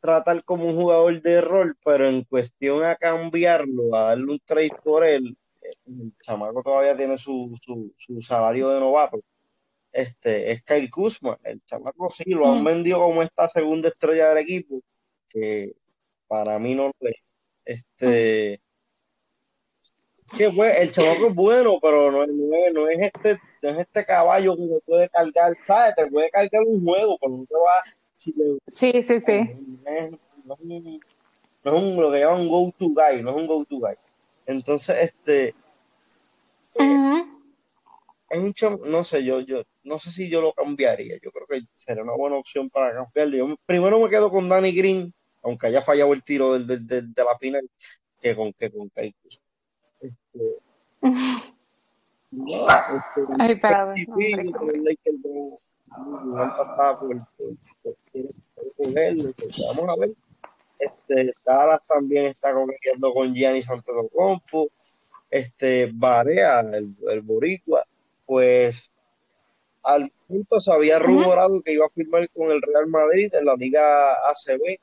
tratar 0.00 0.42
como 0.44 0.64
un 0.68 0.76
jugador 0.76 1.20
de 1.20 1.42
rol, 1.42 1.76
pero 1.84 2.08
en 2.08 2.24
cuestión 2.24 2.82
a 2.82 2.96
cambiarlo, 2.96 3.94
a 3.94 4.04
darle 4.04 4.32
un 4.32 4.40
trade 4.40 4.72
por 4.82 5.04
él, 5.04 5.36
el 5.84 6.14
chamaco 6.24 6.62
todavía 6.62 6.96
tiene 6.96 7.18
su, 7.18 7.54
su, 7.62 7.92
su 7.98 8.22
salario 8.22 8.70
de 8.70 8.80
novato. 8.80 9.20
Este, 9.92 10.50
es 10.50 10.62
Kyle 10.62 10.88
Kuzma, 10.90 11.38
el 11.44 11.60
chamaco 11.66 12.10
sí, 12.10 12.24
lo 12.30 12.50
han 12.50 12.62
mm. 12.62 12.64
vendido 12.64 13.00
como 13.00 13.22
esta 13.22 13.50
segunda 13.50 13.90
estrella 13.90 14.30
del 14.30 14.38
equipo, 14.38 14.80
que 15.28 15.74
para 16.32 16.58
mí 16.58 16.74
no 16.74 16.90
lo 16.98 17.08
es. 17.10 17.16
Este, 17.66 18.58
que 20.38 20.50
pues, 20.50 20.78
el 20.78 20.90
chamaco 20.90 21.26
es 21.26 21.34
bueno, 21.34 21.78
pero 21.80 22.10
no, 22.10 22.26
no, 22.26 22.70
no, 22.72 22.88
es 22.88 23.12
este, 23.12 23.38
no 23.60 23.68
es 23.68 23.80
este 23.80 24.06
caballo 24.06 24.56
que 24.56 24.66
se 24.66 24.80
puede 24.86 25.08
cargar, 25.10 25.52
¿sabes? 25.66 25.94
Te 25.94 26.06
puede 26.06 26.30
cargar 26.30 26.62
un 26.62 26.82
juego, 26.82 27.18
pero 27.20 27.36
no 27.36 27.44
te 27.44 27.54
va 27.54 27.94
si 28.16 28.34
Sí, 28.72 29.02
sí, 29.02 29.20
sí. 29.20 29.40
No 29.84 29.90
es, 29.90 30.10
no 30.46 30.54
es 30.54 31.82
un, 31.82 32.00
lo 32.00 32.10
que 32.10 32.20
llaman 32.20 32.40
un 32.40 32.48
go-to 32.48 32.88
guy, 32.88 33.22
no 33.22 33.30
es 33.32 33.36
un 33.36 33.46
go-to 33.46 33.76
guy. 33.78 33.94
Entonces, 34.46 34.96
este, 35.02 35.54
es 38.30 38.40
un 38.40 38.54
no 38.90 39.04
sé, 39.04 39.22
yo, 39.22 39.40
yo, 39.40 39.64
no 39.82 39.98
sé 39.98 40.10
si 40.12 40.30
yo 40.30 40.40
lo 40.40 40.54
cambiaría. 40.54 41.18
Yo 41.22 41.30
creo 41.30 41.46
que 41.46 41.66
sería 41.76 42.02
una 42.02 42.16
buena 42.16 42.36
opción 42.36 42.70
para 42.70 42.94
cambiarlo. 42.94 43.36
Yo 43.36 43.56
primero 43.66 44.00
me 44.00 44.08
quedo 44.08 44.30
con 44.30 44.48
Danny 44.48 44.72
Green, 44.72 45.12
aunque 45.42 45.66
haya 45.66 45.82
fallado 45.82 46.12
el 46.12 46.22
tiro 46.22 46.58
del, 46.58 46.86
de 46.86 47.24
la 47.24 47.36
final, 47.38 47.68
que 48.20 48.36
con 48.36 48.52
que 48.52 48.70
con 48.70 48.90
Este, 48.94 49.20
no, 52.30 52.66
este, 52.68 53.26
Ay, 53.38 53.56
pero, 53.60 53.94
vamos 59.76 59.88
a 59.88 59.96
ver. 60.00 60.12
Este, 60.78 61.34
Dallas 61.44 61.80
también 61.86 62.26
está 62.26 62.52
compitiendo 62.52 63.12
con 63.12 63.32
Gianni 63.32 63.62
Compo 64.12 64.68
Este, 65.30 65.90
Barea, 65.92 66.60
el, 66.60 66.96
el 67.08 67.20
boricua, 67.20 67.84
pues 68.26 68.76
al 69.82 70.10
punto 70.26 70.60
se 70.60 70.72
había 70.72 70.98
rumorado 70.98 71.60
que 71.62 71.72
iba 71.72 71.86
a 71.86 71.90
firmar 71.90 72.28
con 72.30 72.50
el 72.50 72.62
Real 72.62 72.86
Madrid 72.86 73.32
en 73.34 73.44
la 73.44 73.54
Liga 73.54 74.12
ACB 74.12 74.78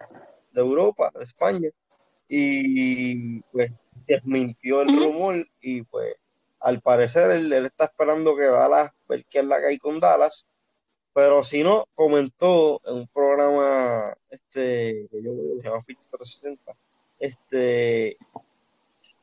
de 0.52 0.62
Europa, 0.62 1.12
de 1.16 1.26
España, 1.26 1.70
y 2.28 3.42
pues 3.52 3.72
desmintió 4.08 4.82
el 4.82 4.96
rumor 4.98 5.48
y 5.62 5.82
pues 5.84 6.16
al 6.60 6.82
parecer 6.82 7.32
él, 7.32 7.52
está 7.54 7.86
esperando 7.86 8.36
que 8.36 8.44
Dallas, 8.44 8.92
ver 9.08 9.26
qué 9.30 9.40
es 9.40 9.46
la 9.46 9.60
que 9.60 9.68
hay 9.68 9.78
con 9.78 10.00
Dallas, 10.00 10.46
pero 11.14 11.44
si 11.44 11.64
no, 11.64 11.86
comentó 11.96 12.82
en 12.86 12.98
un 12.98 13.08
programa 13.08 14.16
este 14.30 15.08
que 15.10 15.24
yo 15.24 15.32
se 15.62 15.68
llama 15.68 15.84
Fit 15.84 16.00
360, 16.00 16.76
este 17.20 18.18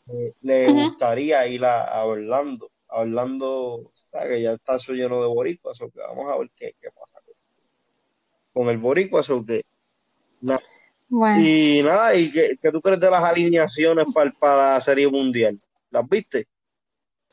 eh, 0.09 0.33
le 0.41 0.73
gustaría 0.73 1.47
ir 1.47 1.65
a, 1.65 2.05
Orlando, 2.05 2.71
a 2.89 3.01
Orlando, 3.01 3.93
que 4.29 4.43
ya 4.43 4.53
está 4.53 4.77
eso 4.77 4.93
lleno 4.93 5.21
de 5.21 5.29
boricuas, 5.29 5.81
o 5.81 5.91
que 5.91 6.01
vamos 6.01 6.33
a 6.33 6.39
ver 6.39 6.51
qué, 6.57 6.75
qué 6.81 6.89
pasa 6.91 7.21
con, 8.53 8.69
el 8.69 8.79
boricua, 8.79 9.23
o 9.29 9.45
que 9.45 9.63
y 11.09 11.83
nada, 11.83 12.15
¿y 12.15 12.33
qué, 12.33 12.59
tú 12.73 12.81
crees 12.81 13.01
de 13.01 13.11
las 13.11 13.23
alineaciones 13.23 14.09
para, 14.13 14.33
para 14.33 14.75
la 14.75 14.81
Serie 14.81 15.09
Mundial? 15.09 15.59
¿Las 15.91 16.09
viste? 16.09 16.47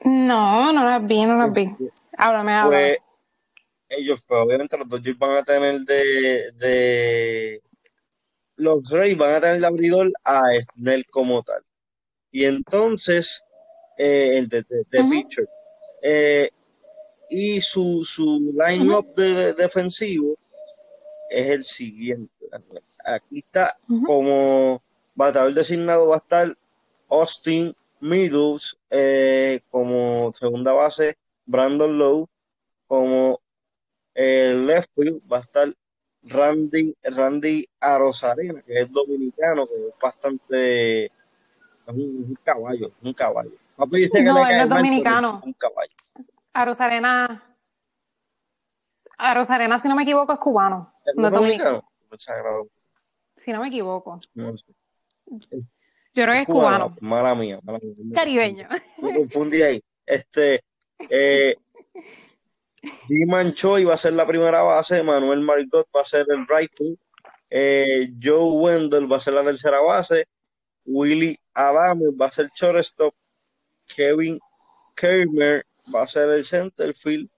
No, 0.03 0.71
no 0.71 0.83
las 0.83 1.05
vi, 1.05 1.25
no 1.25 1.37
las 1.37 1.53
vi. 1.53 1.69
Háblame, 2.17 2.53
háblame. 2.53 2.69
Pues 2.69 2.97
ellos, 3.89 4.23
pues 4.27 4.39
obviamente 4.39 4.77
los 4.77 4.87
Dodgers 4.87 5.17
van 5.17 5.37
a 5.37 5.43
tener 5.43 5.79
de, 5.81 6.51
de 6.57 7.61
los 8.57 8.89
Reyes 8.89 9.17
van 9.17 9.35
a 9.35 9.41
tener 9.41 9.55
el 9.57 9.65
abridor 9.65 10.11
a 10.23 10.43
Snell 10.73 11.05
como 11.05 11.43
tal. 11.43 11.61
Y 12.31 12.45
entonces, 12.45 13.43
eh, 13.97 14.37
el 14.37 14.49
de, 14.49 14.63
de, 14.63 15.03
pitcher. 15.03 15.47
Eh, 16.01 16.49
y 17.29 17.61
su, 17.61 18.05
su 18.05 18.53
line-up 18.53 19.13
de, 19.15 19.53
defensivo 19.53 20.37
es 21.29 21.47
el 21.47 21.63
siguiente 21.63 22.33
aquí 23.03 23.39
está 23.39 23.77
como 24.05 24.81
bateador 25.15 25.53
designado 25.53 26.07
va 26.07 26.15
a 26.15 26.19
estar 26.19 26.57
Austin 27.09 27.75
Meadows, 27.99 28.77
eh, 28.89 29.61
como 29.69 30.33
segunda 30.33 30.73
base 30.73 31.17
Brandon 31.45 31.97
Lowe, 31.97 32.27
como 32.87 33.39
el 34.13 34.67
left 34.67 34.89
field 34.95 35.21
va 35.31 35.37
a 35.37 35.41
estar 35.41 35.67
Randy, 36.23 36.95
Randy 37.03 37.67
Arosarena, 37.79 38.61
que 38.61 38.81
es 38.81 38.91
dominicano, 38.91 39.67
que 39.67 39.73
es 39.75 39.93
bastante, 40.01 41.05
es 41.05 41.11
un, 41.87 42.37
caballo, 42.43 42.91
un 43.01 43.13
caballo. 43.13 43.51
no, 43.77 44.47
es 44.47 44.69
dominicano. 44.69 45.41
Un 45.43 45.53
caballo. 45.53 45.91
Arosarena, 46.53 47.43
Arosarena, 49.17 49.79
si 49.79 49.87
no 49.87 49.95
me 49.95 50.03
equivoco, 50.03 50.33
es 50.33 50.39
cubano. 50.39 50.93
no 51.15 51.27
es 51.27 51.33
dominicano. 51.33 51.83
dominicano 52.09 52.69
si 53.37 53.51
no 53.51 53.61
me 53.61 53.67
equivoco. 53.67 54.19
No 54.33 54.57
sé. 54.57 54.73
Yo 56.15 56.23
creo 56.23 56.33
que 56.33 56.41
es 56.41 56.47
cubano. 56.47 56.95
Mala 57.01 57.33
mía, 57.35 57.59
mala 57.63 57.79
mía. 57.79 57.93
Caribeño. 58.13 58.67
Me 59.01 59.15
confundí 59.15 59.61
ahí. 59.61 59.83
Este, 60.05 60.63
eh, 61.09 61.55
Diman 63.07 63.53
Choi 63.53 63.85
va 63.85 63.95
a 63.95 63.97
ser 63.97 64.13
la 64.13 64.27
primera 64.27 64.61
base, 64.61 65.01
Manuel 65.03 65.41
Margot 65.41 65.87
va 65.95 66.01
a 66.01 66.05
ser 66.05 66.25
el 66.29 66.45
right 66.47 66.71
eh, 67.49 68.09
Joe 68.21 68.51
Wendell 68.59 69.11
va 69.11 69.17
a 69.17 69.21
ser 69.21 69.33
la 69.33 69.43
tercera 69.43 69.79
base, 69.79 70.25
Willie 70.85 71.39
Adams 71.53 72.15
va 72.19 72.27
a 72.27 72.31
ser 72.31 72.49
shortstop, 72.55 73.13
Kevin 73.87 74.39
Kermer 74.95 75.65
va 75.93 76.03
a 76.03 76.07
ser 76.07 76.29
el 76.29 76.45
center 76.45 76.93
field 76.95 77.29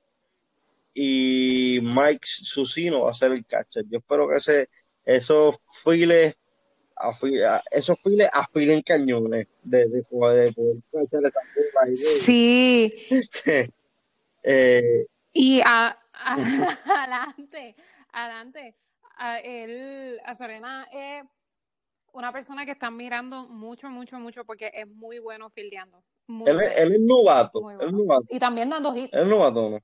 y 0.93 1.79
Mike 1.81 2.25
Susino 2.25 3.01
va 3.01 3.12
a 3.12 3.13
ser 3.13 3.34
el 3.34 3.45
catcher. 3.45 3.84
Yo 3.89 3.99
espero 3.99 4.27
que 4.29 4.38
ese 4.38 4.69
esos 5.06 5.58
files 5.84 6.36
esos 7.72 8.00
files 8.02 8.30
afilen 8.32 8.82
cañones 8.82 9.48
de, 9.63 9.89
de, 9.89 10.04
poder, 10.04 10.50
hacer 10.50 11.26
esa 11.26 11.41
Sí. 12.26 12.94
eh, 14.44 15.06
y 15.34 15.62
a, 15.63 15.98
adelante, 16.13 17.76
adelante. 18.12 18.76
A 19.18 19.39
él, 19.39 20.20
a 20.26 20.36
Serena 20.36 20.88
es 20.91 21.24
una 22.12 22.32
persona 22.34 22.65
que 22.65 22.72
están 22.72 22.96
mirando 22.98 23.48
mucho, 23.48 23.89
mucho, 23.89 24.18
mucho 24.20 24.44
porque 24.46 24.72
es 24.74 24.88
muy 24.88 25.20
bueno 25.20 25.50
fildeando. 25.50 26.02
él, 26.28 26.60
él, 26.76 26.91
es 26.94 27.00
novato, 27.02 27.72
él. 27.72 27.80
Y 28.30 28.39
también 28.39 28.70
dando 28.70 28.96
hits. 28.96 29.13
es 29.13 29.28
novato, 29.28 29.70
¿no? 29.70 29.80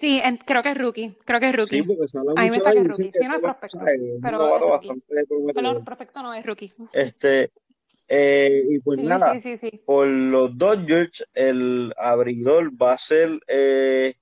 Sí, 0.00 0.20
creo 0.46 0.62
que 0.62 0.70
es 0.70 0.78
rookie. 0.78 1.16
Creo 1.26 1.40
que 1.40 1.48
es 1.50 1.54
rookie. 1.54 1.76
Sí, 1.76 1.82
porque 1.82 2.08
se 2.08 2.18
habla 2.18 2.32
a 2.34 2.42
mí 2.42 2.50
me 2.50 2.60
saca 2.60 2.82
rookie. 2.82 3.10
Sí, 3.12 3.28
no 3.28 3.34
es 3.34 3.40
prospecto. 3.42 3.78
Pero, 4.22 4.56
es 4.56 5.54
pero 5.54 5.84
prospecto 5.84 6.22
no 6.22 6.32
es 6.32 6.46
rookie. 6.46 6.72
Este, 6.92 7.50
eh, 8.08 8.64
y 8.68 8.78
pues 8.80 8.98
nada, 8.98 9.38
sí, 9.40 9.58
sí, 9.58 9.82
por 9.84 10.06
los 10.06 10.56
Dodgers, 10.56 11.24
el 11.34 11.92
abridor 11.96 12.70
va 12.70 12.94
a 12.94 12.98
ser 12.98 13.28
eh, 13.46 14.14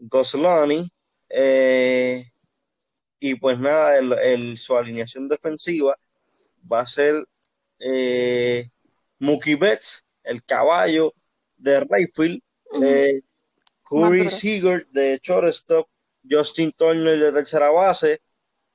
Goslani. 0.00 0.90
Eh, 1.30 2.26
y 3.20 3.36
pues 3.36 3.58
nada, 3.58 3.96
el, 3.98 4.12
el, 4.12 4.58
su 4.58 4.76
alineación 4.76 5.28
defensiva 5.28 5.96
va 6.70 6.80
a 6.80 6.86
ser 6.86 7.14
eh, 7.78 8.68
Mookie 9.20 9.54
Betts, 9.54 10.04
el 10.24 10.42
caballo 10.44 11.14
de 11.56 11.80
Rayfield. 11.80 12.42
eh, 12.82 13.22
Curry 13.92 14.30
Seager 14.30 14.86
de 14.90 15.20
shortstop, 15.22 15.86
Justin 16.24 16.72
Turner 16.72 17.18
de 17.18 17.32
tercera 17.32 17.70
base, 17.70 18.20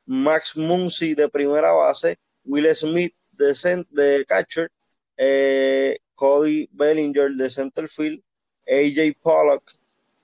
Max 0.05 0.55
Muncy 0.55 1.15
de 1.15 1.27
primera 1.29 1.71
base, 1.73 2.17
Will 2.45 2.67
Smith 2.75 3.15
de, 3.31 3.85
de 3.89 4.25
catcher, 4.25 4.69
eh, 5.17 5.97
Cody 6.13 6.69
Bellinger 6.71 7.31
de 7.31 7.49
center 7.49 7.87
field, 7.89 8.21
AJ 8.67 9.17
Pollock 9.21 9.63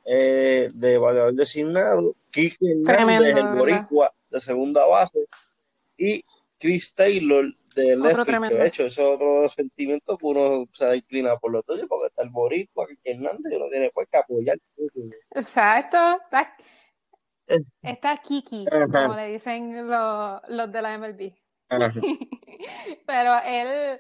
eh, 0.06 0.70
de 0.74 0.98
bateador 0.98 1.34
designado, 1.34 2.16
Kike 2.32 2.84
Hernández, 2.86 3.36
el 3.36 3.58
boricua 3.58 4.14
de 4.30 4.42
segunda 4.42 4.86
base, 4.86 5.26
y 5.98 6.24
Chris 6.60 6.94
Taylor 6.96 7.46
de 7.76 7.96
left 7.96 8.28
De 8.28 8.68
hecho, 8.68 8.86
eso 8.86 9.02
es 9.02 9.16
otro 9.16 9.50
sentimiento 9.50 10.18
que 10.18 10.26
uno 10.26 10.66
se 10.74 10.98
inclina 10.98 11.38
por 11.38 11.52
lo 11.52 11.64
tuyo, 11.64 11.88
porque 11.88 12.08
está 12.08 12.24
el 12.24 12.30
boricua, 12.30 12.88
Kike 12.88 13.12
Hernández, 13.12 13.52
y 13.52 13.56
uno 13.56 13.70
tiene 13.70 13.92
pues 13.94 14.08
que 14.10 14.18
apoyar. 14.18 14.58
Exacto. 15.32 15.98
Está, 17.82 18.18
Kiki, 18.18 18.66
como 18.92 19.16
le 19.16 19.28
dicen 19.34 19.88
los, 19.88 20.42
los 20.48 20.72
de 20.72 20.82
la 20.82 20.98
MLB. 20.98 21.34
Pero 23.08 23.40
él 23.46 24.00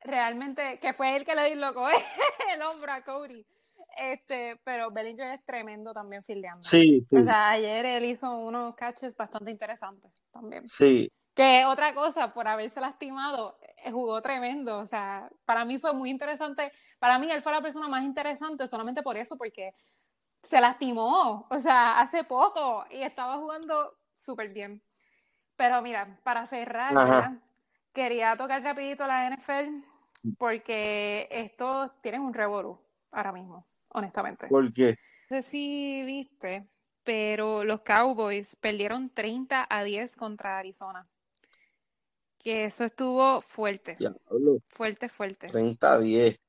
realmente, 0.00 0.78
que 0.80 0.92
fue 0.94 1.16
él 1.16 1.24
que 1.24 1.34
le 1.34 1.50
dislocó 1.50 1.88
el 2.54 2.62
hombro 2.62 2.92
a 2.92 3.02
Cody. 3.02 3.46
Este, 3.98 4.60
pero 4.62 4.90
Bellinger 4.90 5.30
es 5.32 5.44
tremendo 5.46 5.94
también 5.94 6.22
fildeando. 6.24 6.62
Sí, 6.68 7.02
sí. 7.08 7.16
O 7.16 7.24
sea, 7.24 7.50
ayer 7.50 7.86
él 7.86 8.04
hizo 8.04 8.30
unos 8.30 8.74
catches 8.76 9.16
bastante 9.16 9.50
interesantes 9.50 10.12
también. 10.30 10.68
Sí. 10.68 11.10
Que 11.36 11.66
otra 11.66 11.92
cosa, 11.94 12.32
por 12.32 12.48
haberse 12.48 12.80
lastimado, 12.80 13.58
eh, 13.84 13.92
jugó 13.92 14.22
tremendo. 14.22 14.78
O 14.78 14.86
sea, 14.86 15.28
para 15.44 15.66
mí 15.66 15.78
fue 15.78 15.92
muy 15.92 16.08
interesante. 16.08 16.72
Para 16.98 17.18
mí 17.18 17.30
él 17.30 17.42
fue 17.42 17.52
la 17.52 17.60
persona 17.60 17.88
más 17.88 18.04
interesante 18.04 18.66
solamente 18.66 19.02
por 19.02 19.18
eso, 19.18 19.36
porque 19.36 19.74
se 20.44 20.60
lastimó. 20.60 21.46
O 21.50 21.60
sea, 21.60 22.00
hace 22.00 22.24
poco 22.24 22.86
y 22.90 23.02
estaba 23.02 23.36
jugando 23.36 23.92
súper 24.16 24.50
bien. 24.54 24.82
Pero 25.56 25.82
mira, 25.82 26.18
para 26.22 26.46
cerrar, 26.46 27.32
quería 27.92 28.34
tocar 28.36 28.62
rapidito 28.62 29.06
la 29.06 29.26
NFL 29.30 29.84
porque 30.38 31.28
estos 31.30 31.90
tienen 32.00 32.22
un 32.22 32.32
revolú 32.32 32.80
ahora 33.10 33.32
mismo, 33.32 33.66
honestamente. 33.88 34.48
¿Por 34.48 34.72
qué? 34.72 34.96
No 35.28 35.36
sé 35.36 35.42
si 35.42 36.02
viste, 36.02 36.66
pero 37.04 37.62
los 37.62 37.82
Cowboys 37.82 38.56
perdieron 38.56 39.10
30 39.10 39.66
a 39.68 39.84
10 39.84 40.16
contra 40.16 40.58
Arizona. 40.58 41.06
Que 42.46 42.66
eso 42.66 42.84
estuvo 42.84 43.40
fuerte. 43.40 43.96
fuerte, 44.68 45.08
fuerte. 45.08 45.48
30 45.48 45.92
a 45.92 45.98
10. 45.98 46.40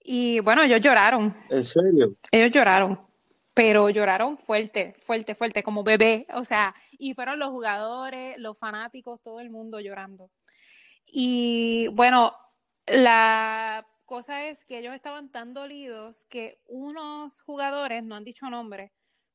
Y 0.00 0.40
bueno, 0.40 0.64
ellos 0.64 0.80
lloraron. 0.80 1.32
¿En 1.48 1.64
serio? 1.64 2.16
Ellos 2.32 2.50
lloraron 2.50 2.98
pero 3.54 3.88
lloraron 3.88 4.36
fuerte, 4.36 4.96
fuerte, 5.06 5.36
fuerte, 5.36 5.62
como 5.62 5.84
bebé, 5.84 6.26
o 6.34 6.44
sea, 6.44 6.74
y 6.90 7.14
fueron 7.14 7.38
los 7.38 7.50
jugadores, 7.50 8.36
los 8.38 8.58
fanáticos, 8.58 9.22
todo 9.22 9.38
el 9.38 9.48
mundo 9.48 9.78
llorando. 9.78 10.28
Y 11.06 11.86
bueno, 11.94 12.32
la 12.84 13.86
cosa 14.06 14.46
es 14.46 14.58
que 14.64 14.80
ellos 14.80 14.92
estaban 14.92 15.30
tan 15.30 15.54
dolidos 15.54 16.16
que 16.28 16.58
unos 16.66 17.40
jugadores, 17.42 18.02
no 18.02 18.16
han 18.16 18.24
dicho 18.24 18.50
nombre, 18.50 18.90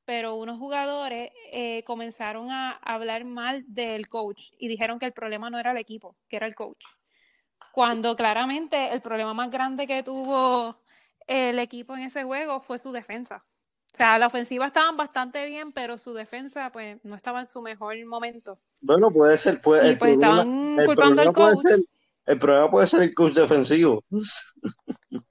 pero 0.09 0.37
unos 0.37 0.57
jugadores 0.57 1.29
eh, 1.51 1.83
comenzaron 1.83 2.49
a 2.49 2.71
hablar 2.81 3.25
mal 3.25 3.63
del 3.67 4.09
coach 4.09 4.41
y 4.57 4.67
dijeron 4.67 4.97
que 4.97 5.05
el 5.05 5.11
problema 5.11 5.51
no 5.51 5.59
era 5.59 5.69
el 5.69 5.77
equipo, 5.77 6.15
que 6.27 6.37
era 6.37 6.47
el 6.47 6.55
coach. 6.55 6.83
Cuando 7.71 8.15
claramente 8.15 8.91
el 8.91 9.01
problema 9.01 9.35
más 9.35 9.51
grande 9.51 9.85
que 9.85 10.01
tuvo 10.01 10.77
el 11.27 11.59
equipo 11.59 11.95
en 11.95 12.05
ese 12.05 12.23
juego 12.23 12.59
fue 12.61 12.79
su 12.79 12.91
defensa. 12.91 13.43
O 13.93 13.97
sea, 13.97 14.17
la 14.17 14.25
ofensiva 14.25 14.65
estaban 14.65 14.97
bastante 14.97 15.45
bien, 15.45 15.73
pero 15.73 15.99
su 15.99 16.11
defensa 16.15 16.71
pues 16.71 16.97
no 17.05 17.15
estaba 17.15 17.41
en 17.41 17.47
su 17.47 17.61
mejor 17.61 18.03
momento. 18.07 18.57
Bueno, 18.81 19.11
puede 19.11 19.37
ser, 19.37 19.61
puede, 19.61 19.91
y 19.91 19.95
pues 19.95 20.13
estaban 20.13 20.75
culpando 20.87 21.21
al 21.21 21.33
coach. 21.33 21.59
Ser, 21.61 21.81
el 22.25 22.39
problema 22.39 22.71
puede 22.71 22.87
ser 22.87 23.03
el 23.03 23.13
coach 23.13 23.35
defensivo. 23.35 24.03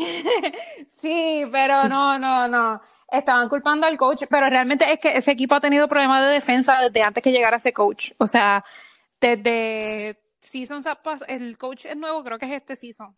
sí, 1.00 1.44
pero 1.50 1.88
no, 1.88 2.18
no, 2.18 2.48
no. 2.48 2.80
Estaban 3.10 3.48
culpando 3.48 3.86
al 3.86 3.96
coach, 3.96 4.24
pero 4.28 4.48
realmente 4.48 4.90
es 4.92 4.98
que 4.98 5.16
ese 5.16 5.32
equipo 5.32 5.54
ha 5.54 5.60
tenido 5.60 5.88
problemas 5.88 6.26
de 6.26 6.34
defensa 6.34 6.80
desde 6.80 7.02
antes 7.02 7.22
que 7.22 7.32
llegara 7.32 7.58
ese 7.58 7.72
coach. 7.72 8.12
O 8.18 8.26
sea, 8.26 8.64
desde 9.20 10.18
season 10.40 10.82
el 11.28 11.56
coach 11.58 11.86
es 11.86 11.96
nuevo, 11.96 12.22
creo 12.24 12.38
que 12.38 12.46
es 12.46 12.52
este 12.52 12.76
season 12.76 13.14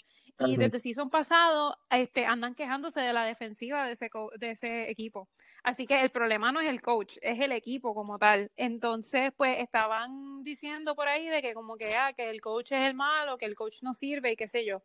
y 0.46 0.56
desde 0.56 0.78
season 0.78 1.10
pasado 1.10 1.76
este, 1.90 2.24
andan 2.24 2.54
quejándose 2.54 3.00
de 3.00 3.12
la 3.12 3.24
defensiva 3.24 3.86
de 3.86 3.92
ese, 3.92 4.10
de 4.38 4.50
ese 4.50 4.90
equipo. 4.90 5.28
Así 5.64 5.86
que 5.86 6.00
el 6.00 6.10
problema 6.10 6.52
no 6.52 6.60
es 6.60 6.68
el 6.68 6.80
coach, 6.80 7.16
es 7.20 7.40
el 7.40 7.52
equipo 7.52 7.94
como 7.94 8.18
tal. 8.18 8.50
Entonces, 8.56 9.32
pues 9.36 9.58
estaban 9.58 10.42
diciendo 10.44 10.94
por 10.94 11.08
ahí 11.08 11.28
de 11.28 11.42
que 11.42 11.54
como 11.54 11.76
que, 11.76 11.96
ah, 11.96 12.12
que 12.12 12.30
el 12.30 12.40
coach 12.40 12.72
es 12.72 12.86
el 12.88 12.94
malo, 12.94 13.36
que 13.36 13.46
el 13.46 13.56
coach 13.56 13.76
no 13.82 13.94
sirve 13.94 14.32
y 14.32 14.36
qué 14.36 14.46
sé 14.48 14.64
yo. 14.64 14.80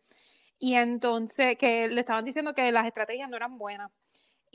Y 0.59 0.75
entonces, 0.75 1.57
que 1.57 1.87
le 1.87 2.01
estaban 2.01 2.25
diciendo 2.25 2.53
que 2.53 2.71
las 2.71 2.85
estrategias 2.85 3.29
no 3.29 3.35
eran 3.35 3.57
buenas. 3.57 3.91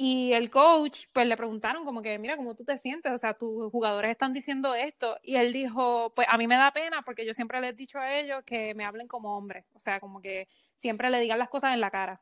Y 0.00 0.32
el 0.32 0.48
coach, 0.48 0.96
pues 1.12 1.26
le 1.26 1.37
preguntaron 1.37 1.84
como 1.84 2.02
que, 2.02 2.18
mira, 2.18 2.37
¿cómo 2.37 2.54
tú 2.54 2.64
te 2.64 2.78
sientes? 2.78 3.12
O 3.12 3.18
sea, 3.18 3.34
tus 3.34 3.68
jugadores 3.72 4.12
están 4.12 4.32
diciendo 4.32 4.72
esto. 4.76 5.18
Y 5.24 5.34
él 5.34 5.52
dijo, 5.52 6.12
pues 6.14 6.28
a 6.30 6.38
mí 6.38 6.46
me 6.46 6.54
da 6.54 6.70
pena 6.70 7.02
porque 7.02 7.26
yo 7.26 7.34
siempre 7.34 7.61
les 7.61 7.72
he 7.72 7.76
dicho 7.76 7.98
a 7.98 8.16
ellos 8.16 8.44
que 8.46 8.74
me 8.74 8.84
hablen 8.84 9.08
como 9.08 9.37
hombres. 9.37 9.66
O 9.74 9.80
sea, 9.80 9.98
como 9.98 10.22
que 10.22 10.46
siempre 10.80 11.11
le 11.11 11.18
digan 11.18 11.40
las 11.40 11.48
cosas 11.48 11.74
en 11.74 11.80
la 11.80 11.90
cara. 11.90 12.20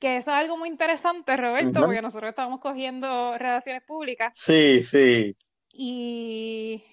Que 0.00 0.16
eso 0.16 0.32
es 0.32 0.36
algo 0.36 0.56
muy 0.56 0.68
interesante, 0.68 1.36
Roberto, 1.36 1.80
porque 1.80 2.02
nosotros 2.02 2.30
estamos 2.30 2.60
cogiendo 2.60 3.38
relaciones 3.38 3.84
públicas. 3.84 4.32
Sí, 4.34 4.82
sí. 4.82 5.36
Y 5.72 6.84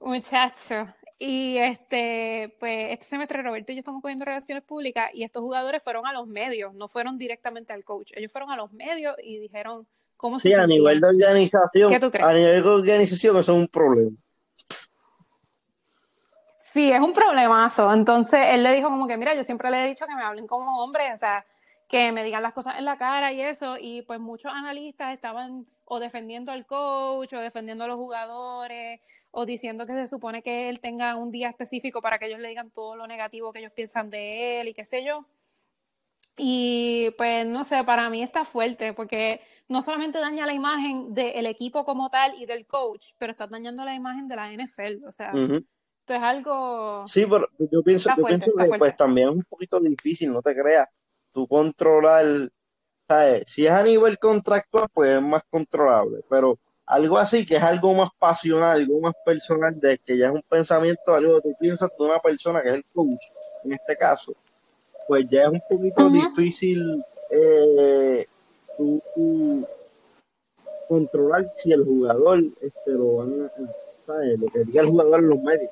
muchacho, 0.00 0.86
y 1.22 1.58
este, 1.58 2.56
pues 2.58 2.92
este 2.92 3.04
semestre 3.04 3.42
Roberto 3.42 3.72
y 3.72 3.74
yo 3.74 3.80
estamos 3.80 4.00
cogiendo 4.00 4.24
relaciones 4.24 4.64
públicas 4.64 5.10
y 5.12 5.22
estos 5.22 5.42
jugadores 5.42 5.82
fueron 5.84 6.06
a 6.06 6.14
los 6.14 6.26
medios, 6.26 6.72
no 6.72 6.88
fueron 6.88 7.18
directamente 7.18 7.74
al 7.74 7.84
coach. 7.84 8.12
Ellos 8.14 8.32
fueron 8.32 8.50
a 8.50 8.56
los 8.56 8.72
medios 8.72 9.14
y 9.22 9.38
dijeron 9.38 9.86
cómo 10.16 10.40
sí, 10.40 10.54
a 10.54 10.66
nivel 10.66 10.98
de 10.98 11.08
organización, 11.08 11.92
a 11.92 12.32
nivel 12.32 12.62
de 12.62 12.68
organización 12.70 13.36
eso 13.36 13.52
es 13.52 13.58
un 13.58 13.68
problema. 13.68 14.16
Sí, 16.72 16.90
es 16.90 17.00
un 17.00 17.12
problemazo. 17.12 17.92
Entonces 17.92 18.40
él 18.52 18.62
le 18.62 18.74
dijo 18.74 18.88
como 18.88 19.06
que, 19.06 19.18
mira, 19.18 19.34
yo 19.34 19.44
siempre 19.44 19.70
le 19.70 19.84
he 19.84 19.88
dicho 19.88 20.06
que 20.06 20.14
me 20.14 20.22
hablen 20.22 20.46
como 20.46 20.82
hombre, 20.82 21.12
o 21.12 21.18
sea, 21.18 21.44
que 21.86 22.12
me 22.12 22.24
digan 22.24 22.42
las 22.42 22.54
cosas 22.54 22.78
en 22.78 22.86
la 22.86 22.96
cara 22.96 23.30
y 23.30 23.42
eso. 23.42 23.76
Y 23.78 24.00
pues 24.02 24.20
muchos 24.20 24.50
analistas 24.54 25.12
estaban 25.12 25.66
o 25.84 26.00
defendiendo 26.00 26.50
al 26.50 26.64
coach 26.64 27.34
o 27.34 27.40
defendiendo 27.40 27.84
a 27.84 27.88
los 27.88 27.96
jugadores 27.96 29.00
o 29.32 29.46
diciendo 29.46 29.86
que 29.86 29.92
se 29.92 30.06
supone 30.06 30.42
que 30.42 30.68
él 30.68 30.80
tenga 30.80 31.16
un 31.16 31.30
día 31.30 31.50
específico 31.50 32.02
para 32.02 32.18
que 32.18 32.26
ellos 32.26 32.40
le 32.40 32.48
digan 32.48 32.70
todo 32.70 32.96
lo 32.96 33.06
negativo 33.06 33.52
que 33.52 33.60
ellos 33.60 33.72
piensan 33.72 34.10
de 34.10 34.60
él 34.60 34.68
y 34.68 34.74
qué 34.74 34.84
sé 34.84 35.04
yo. 35.04 35.26
Y 36.36 37.10
pues 37.18 37.46
no 37.46 37.64
sé, 37.64 37.84
para 37.84 38.08
mí 38.08 38.22
está 38.22 38.44
fuerte 38.44 38.92
porque 38.92 39.40
no 39.68 39.82
solamente 39.82 40.18
daña 40.18 40.46
la 40.46 40.54
imagen 40.54 41.14
del 41.14 41.46
equipo 41.46 41.84
como 41.84 42.10
tal 42.10 42.34
y 42.40 42.46
del 42.46 42.66
coach, 42.66 43.12
pero 43.18 43.32
está 43.32 43.46
dañando 43.46 43.84
la 43.84 43.94
imagen 43.94 44.26
de 44.26 44.36
la 44.36 44.50
NFL. 44.52 45.04
O 45.06 45.12
sea, 45.12 45.32
es 45.34 46.22
algo... 46.22 47.06
Sí, 47.06 47.24
pero 47.28 47.46
yo 47.70 47.82
pienso, 47.82 48.10
yo 48.16 48.24
pienso 48.24 48.50
que 48.56 48.78
pues 48.78 48.96
también 48.96 49.28
es 49.28 49.34
un 49.36 49.44
poquito 49.44 49.78
difícil, 49.80 50.32
no 50.32 50.42
te 50.42 50.54
creas, 50.54 50.88
tú 51.32 51.46
controlar, 51.46 52.50
¿sabes? 53.06 53.44
Si 53.46 53.66
es 53.66 53.70
a 53.70 53.82
nivel 53.82 54.18
contractual, 54.18 54.88
pues 54.92 55.16
es 55.16 55.22
más 55.22 55.44
controlable, 55.48 56.20
pero 56.28 56.58
algo 56.90 57.18
así 57.18 57.46
que 57.46 57.56
es 57.56 57.62
algo 57.62 57.94
más 57.94 58.10
pasional, 58.18 58.80
algo 58.80 59.00
más 59.00 59.14
personal, 59.24 59.78
de 59.78 59.98
que 59.98 60.18
ya 60.18 60.26
es 60.26 60.32
un 60.32 60.42
pensamiento, 60.42 61.14
algo 61.14 61.36
que 61.36 61.50
tú 61.50 61.56
piensas 61.60 61.88
de 61.96 62.04
una 62.04 62.18
persona 62.18 62.62
que 62.62 62.68
es 62.70 62.74
el 62.74 62.84
coach, 62.92 63.22
en 63.64 63.72
este 63.72 63.96
caso, 63.96 64.34
pues 65.06 65.24
ya 65.30 65.42
es 65.42 65.50
un 65.50 65.62
poquito 65.68 66.10
difícil 66.10 67.04
eh, 67.30 68.26
tú, 68.76 69.66
controlar 70.88 71.52
si 71.54 71.70
el 71.70 71.84
jugador 71.84 72.42
este, 72.60 72.90
lo 72.90 73.18
van 73.18 73.44
a, 73.44 73.50
¿sabes? 74.04 74.40
lo 74.40 74.48
que 74.48 74.64
diga 74.64 74.82
el 74.82 74.88
jugador 74.88 75.20
en 75.20 75.28
los 75.28 75.40
medios. 75.40 75.70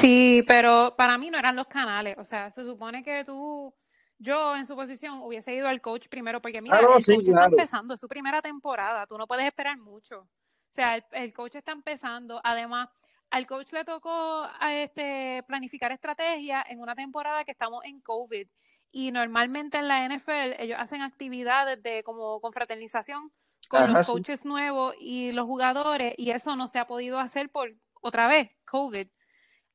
Sí, 0.00 0.44
pero 0.46 0.94
para 0.96 1.18
mí 1.18 1.30
no 1.30 1.38
eran 1.38 1.56
los 1.56 1.66
canales. 1.66 2.16
O 2.18 2.24
sea, 2.24 2.50
se 2.52 2.62
supone 2.62 3.02
que 3.02 3.24
tú, 3.24 3.74
yo 4.18 4.56
en 4.56 4.66
su 4.66 4.74
posición 4.74 5.20
hubiese 5.22 5.54
ido 5.54 5.68
al 5.68 5.80
coach 5.80 6.08
primero, 6.08 6.40
porque 6.40 6.62
mira, 6.62 6.78
el 6.78 6.86
coach 6.86 7.08
está 7.08 7.46
empezando, 7.46 7.94
es 7.94 8.00
su 8.00 8.08
primera 8.08 8.40
temporada, 8.40 9.06
tú 9.06 9.18
no 9.18 9.26
puedes 9.26 9.46
esperar 9.46 9.76
mucho. 9.78 10.20
O 10.20 10.74
sea, 10.74 10.96
el, 11.12 11.32
coach 11.32 11.54
está 11.54 11.70
empezando. 11.70 12.40
Además, 12.42 12.88
al 13.30 13.46
coach 13.46 13.72
le 13.72 13.84
tocó 13.84 14.48
a 14.58 14.74
este 14.74 15.44
planificar 15.46 15.92
estrategia 15.92 16.64
en 16.68 16.80
una 16.80 16.96
temporada 16.96 17.44
que 17.44 17.52
estamos 17.52 17.84
en 17.84 18.00
COVID. 18.00 18.48
Y 18.90 19.12
normalmente 19.12 19.78
en 19.78 19.88
la 19.88 20.08
NFL 20.08 20.60
ellos 20.60 20.78
hacen 20.80 21.02
actividades 21.02 21.80
de 21.82 22.02
como 22.02 22.40
confraternización 22.40 23.32
con 23.68 23.92
los 23.92 24.06
coaches 24.06 24.44
nuevos 24.44 24.94
y 24.98 25.32
los 25.32 25.46
jugadores, 25.46 26.14
y 26.16 26.30
eso 26.30 26.56
no 26.56 26.68
se 26.68 26.78
ha 26.78 26.86
podido 26.86 27.18
hacer 27.18 27.50
por 27.50 27.72
otra 28.00 28.28
vez, 28.28 28.50
COVID. 28.66 29.08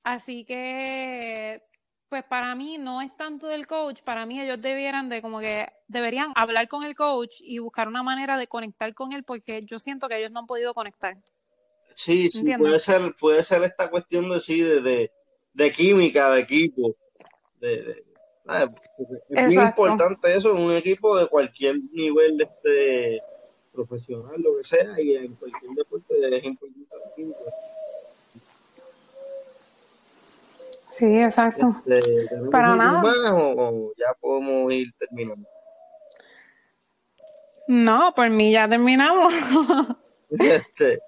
Así 0.04 0.46
que 0.46 1.62
pues 2.10 2.24
para 2.24 2.56
mí 2.56 2.78
no 2.78 3.02
es 3.02 3.16
tanto 3.16 3.48
del 3.48 3.68
coach, 3.68 4.02
para 4.04 4.26
mí 4.26 4.42
ellos 4.42 4.60
debieran 4.62 5.10
de 5.10 5.22
como 5.22 5.40
que 5.40 5.68
deberían 5.88 6.32
hablar 6.36 6.68
con 6.68 6.84
el 6.84 6.96
coach 6.96 7.36
y 7.40 7.60
buscar 7.60 7.88
una 7.88 8.02
manera 8.02 8.38
de 8.38 8.48
conectar 8.48 8.94
con 8.96 9.14
él 9.14 9.24
porque 9.24 9.64
yo 9.66 9.80
siento 9.80 10.08
que 10.08 10.18
ellos 10.18 10.32
no 10.32 10.40
han 10.40 10.48
podido 10.48 10.74
conectar. 10.74 11.16
Sí, 11.96 12.30
sí, 12.30 12.44
puede 12.58 12.80
ser, 12.80 13.14
puede 13.20 13.44
ser 13.44 13.62
esta 13.64 13.90
cuestión 13.90 14.30
de 14.30 14.40
sí, 14.40 14.62
de, 14.62 15.12
de, 15.54 15.72
química 15.72 16.32
de 16.32 16.42
equipo. 16.42 16.96
De, 17.60 18.04
es 19.30 19.54
muy 19.54 19.64
importante 19.64 20.36
eso 20.36 20.56
en 20.56 20.64
un 20.64 20.74
equipo 20.74 21.16
de 21.18 21.28
cualquier 21.28 21.78
nivel 21.92 22.38
de 22.38 22.44
este 22.46 23.22
profesional, 23.72 24.42
lo 24.42 24.58
que 24.58 24.64
sea, 24.64 25.00
y 25.00 25.16
en 25.16 25.36
cualquier 25.36 25.72
deporte 25.74 26.38
es 26.38 26.44
importante 26.44 26.98
la 26.98 27.16
química. 27.16 27.40
Sí, 30.92 31.06
exacto. 31.06 31.76
Este, 31.86 32.38
Para 32.52 32.76
nada. 32.76 33.02
Más, 33.02 33.32
o, 33.34 33.94
ya 33.98 34.08
podemos 34.20 34.72
ir 34.74 34.92
terminando? 34.98 35.48
No, 37.68 38.14
por 38.16 38.30
mí 38.30 38.52
ya 38.52 38.68
terminamos. 38.68 39.32
este, 40.32 41.00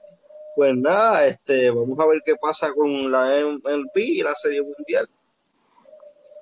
pues 0.56 0.78
nada, 0.78 1.26
este, 1.26 1.72
vamos 1.72 2.00
a 2.00 2.06
ver 2.06 2.22
qué 2.24 2.36
pasa 2.40 2.72
con 2.74 3.12
la 3.12 3.26
MLB 3.44 3.98
y 3.98 4.22
la 4.22 4.36
Serie 4.36 4.62
Mundial. 4.62 5.10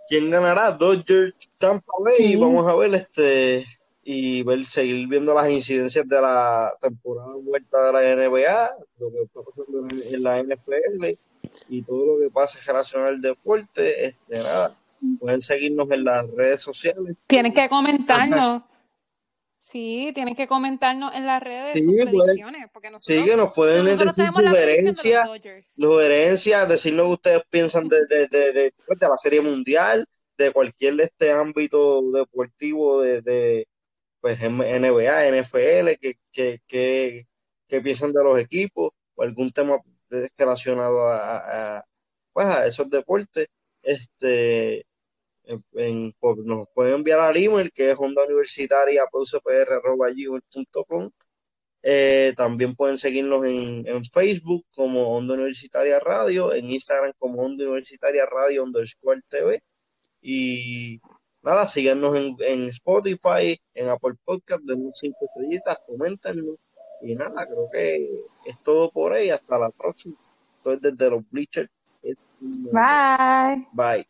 ¿Quién 0.10 0.30
ganará? 0.30 0.72
Dodgers, 0.72 1.34
Tampa 1.58 1.94
Bay. 2.04 2.36
Vamos 2.36 2.68
a 2.68 2.76
ver 2.76 2.94
este 2.96 3.66
y 4.04 4.42
ver 4.44 4.66
seguir 4.66 5.08
viendo 5.08 5.36
las 5.36 5.50
incidencias 5.50 6.08
de 6.08 6.20
la 6.20 6.74
temporada 6.82 7.36
vuelta 7.36 7.86
de 7.86 7.94
la 7.94 8.16
NBA, 8.16 8.70
lo 9.00 9.12
que 9.12 9.22
está 9.22 9.40
pasando 9.42 9.88
en 9.92 10.24
la 10.24 10.42
NFL 10.42 11.29
y 11.68 11.84
todo 11.84 12.06
lo 12.06 12.20
que 12.20 12.32
pasa 12.32 12.58
relacionado 12.66 13.10
al 13.10 13.22
deporte, 13.22 14.06
este, 14.06 14.40
nada, 14.40 14.76
pueden 15.20 15.42
seguirnos 15.42 15.90
en 15.92 16.04
las 16.04 16.30
redes 16.32 16.62
sociales. 16.62 17.16
Tienen 17.28 17.54
que 17.54 17.70
comentarnos. 17.70 18.64
Sí, 19.72 20.12
tienen 20.16 20.36
que 20.36 20.48
comentarnos 20.48 21.14
en 21.14 21.28
las 21.28 21.44
redes 21.44 21.76
sí, 21.76 21.86
porque 22.74 22.90
sí, 22.98 23.24
que 23.24 23.38
nos 23.38 23.54
pueden 23.54 23.86
decir 23.86 24.32
sugerencias, 24.32 25.30
sugerencias, 25.76 26.68
decir 26.68 26.94
lo 26.96 27.04
que 27.04 27.12
ustedes 27.12 27.44
piensan 27.52 27.88
de, 27.88 27.98
de, 28.08 28.28
de, 28.30 28.52
de, 28.54 28.74
la 29.00 29.18
Serie 29.22 29.42
Mundial, 29.42 30.08
de 30.40 30.52
cualquier 30.52 30.96
de 30.96 31.04
este 31.04 31.32
ámbito 31.32 32.02
deportivo 32.12 33.02
de, 33.02 33.22
de 33.22 33.68
pues 34.20 34.40
NBA, 34.40 35.40
NFL, 35.40 36.00
que, 36.02 36.16
que, 36.32 36.60
que, 36.68 37.28
que 37.68 37.82
piensan 37.82 38.12
de 38.12 38.24
los 38.24 38.40
equipos, 38.40 38.92
o 39.14 39.22
algún 39.22 39.52
tema 39.52 39.78
relacionado 40.38 41.08
a, 41.08 41.78
a, 41.78 41.86
pues 42.34 42.48
a 42.48 42.68
esos 42.68 42.90
deportes, 42.90 43.48
este 43.84 44.86
pues, 46.20 46.38
nos 46.46 46.68
pueden 46.74 46.96
enviar 46.96 47.20
al 47.20 47.38
email 47.38 47.72
que 47.72 47.92
es 47.92 47.98
onda 48.00 48.24
universitaria 48.26 49.04
eh, 51.82 52.34
también 52.36 52.76
pueden 52.76 52.98
seguirnos 52.98 53.46
en, 53.46 53.88
en, 53.88 54.04
Facebook 54.06 54.66
como 54.76 55.16
Onda 55.16 55.36
Universitaria 55.36 55.98
Radio, 56.00 56.54
en 56.54 56.70
Instagram 56.72 57.14
como 57.18 57.42
Onda 57.42 57.64
Universitaria 57.64 58.26
Radio 58.26 58.64
underscore 58.64 59.22
TV 59.30 59.62
y 60.22 61.00
nada, 61.42 61.68
síganos 61.70 62.16
en, 62.18 62.36
en 62.40 62.70
Spotify, 62.70 63.60
en 63.74 63.88
Apple 63.88 64.16
Podcast, 64.26 64.62
denos 64.66 64.94
cinco 65.00 65.26
estrellitas, 65.26 65.80
coméntenos 65.88 66.58
y 67.02 67.16
nada, 67.16 67.46
creo 67.46 67.70
que 67.72 68.24
es 68.46 68.58
todo 68.64 68.92
por 68.92 69.14
ahí. 69.14 69.30
Hasta 69.30 69.58
la 69.58 69.70
próxima. 69.70 70.16
Estoy 70.58 70.80
desde 70.82 71.10
los 71.10 71.30
bleachers. 71.30 71.70
Bye. 72.42 73.68
Bye. 73.74 74.06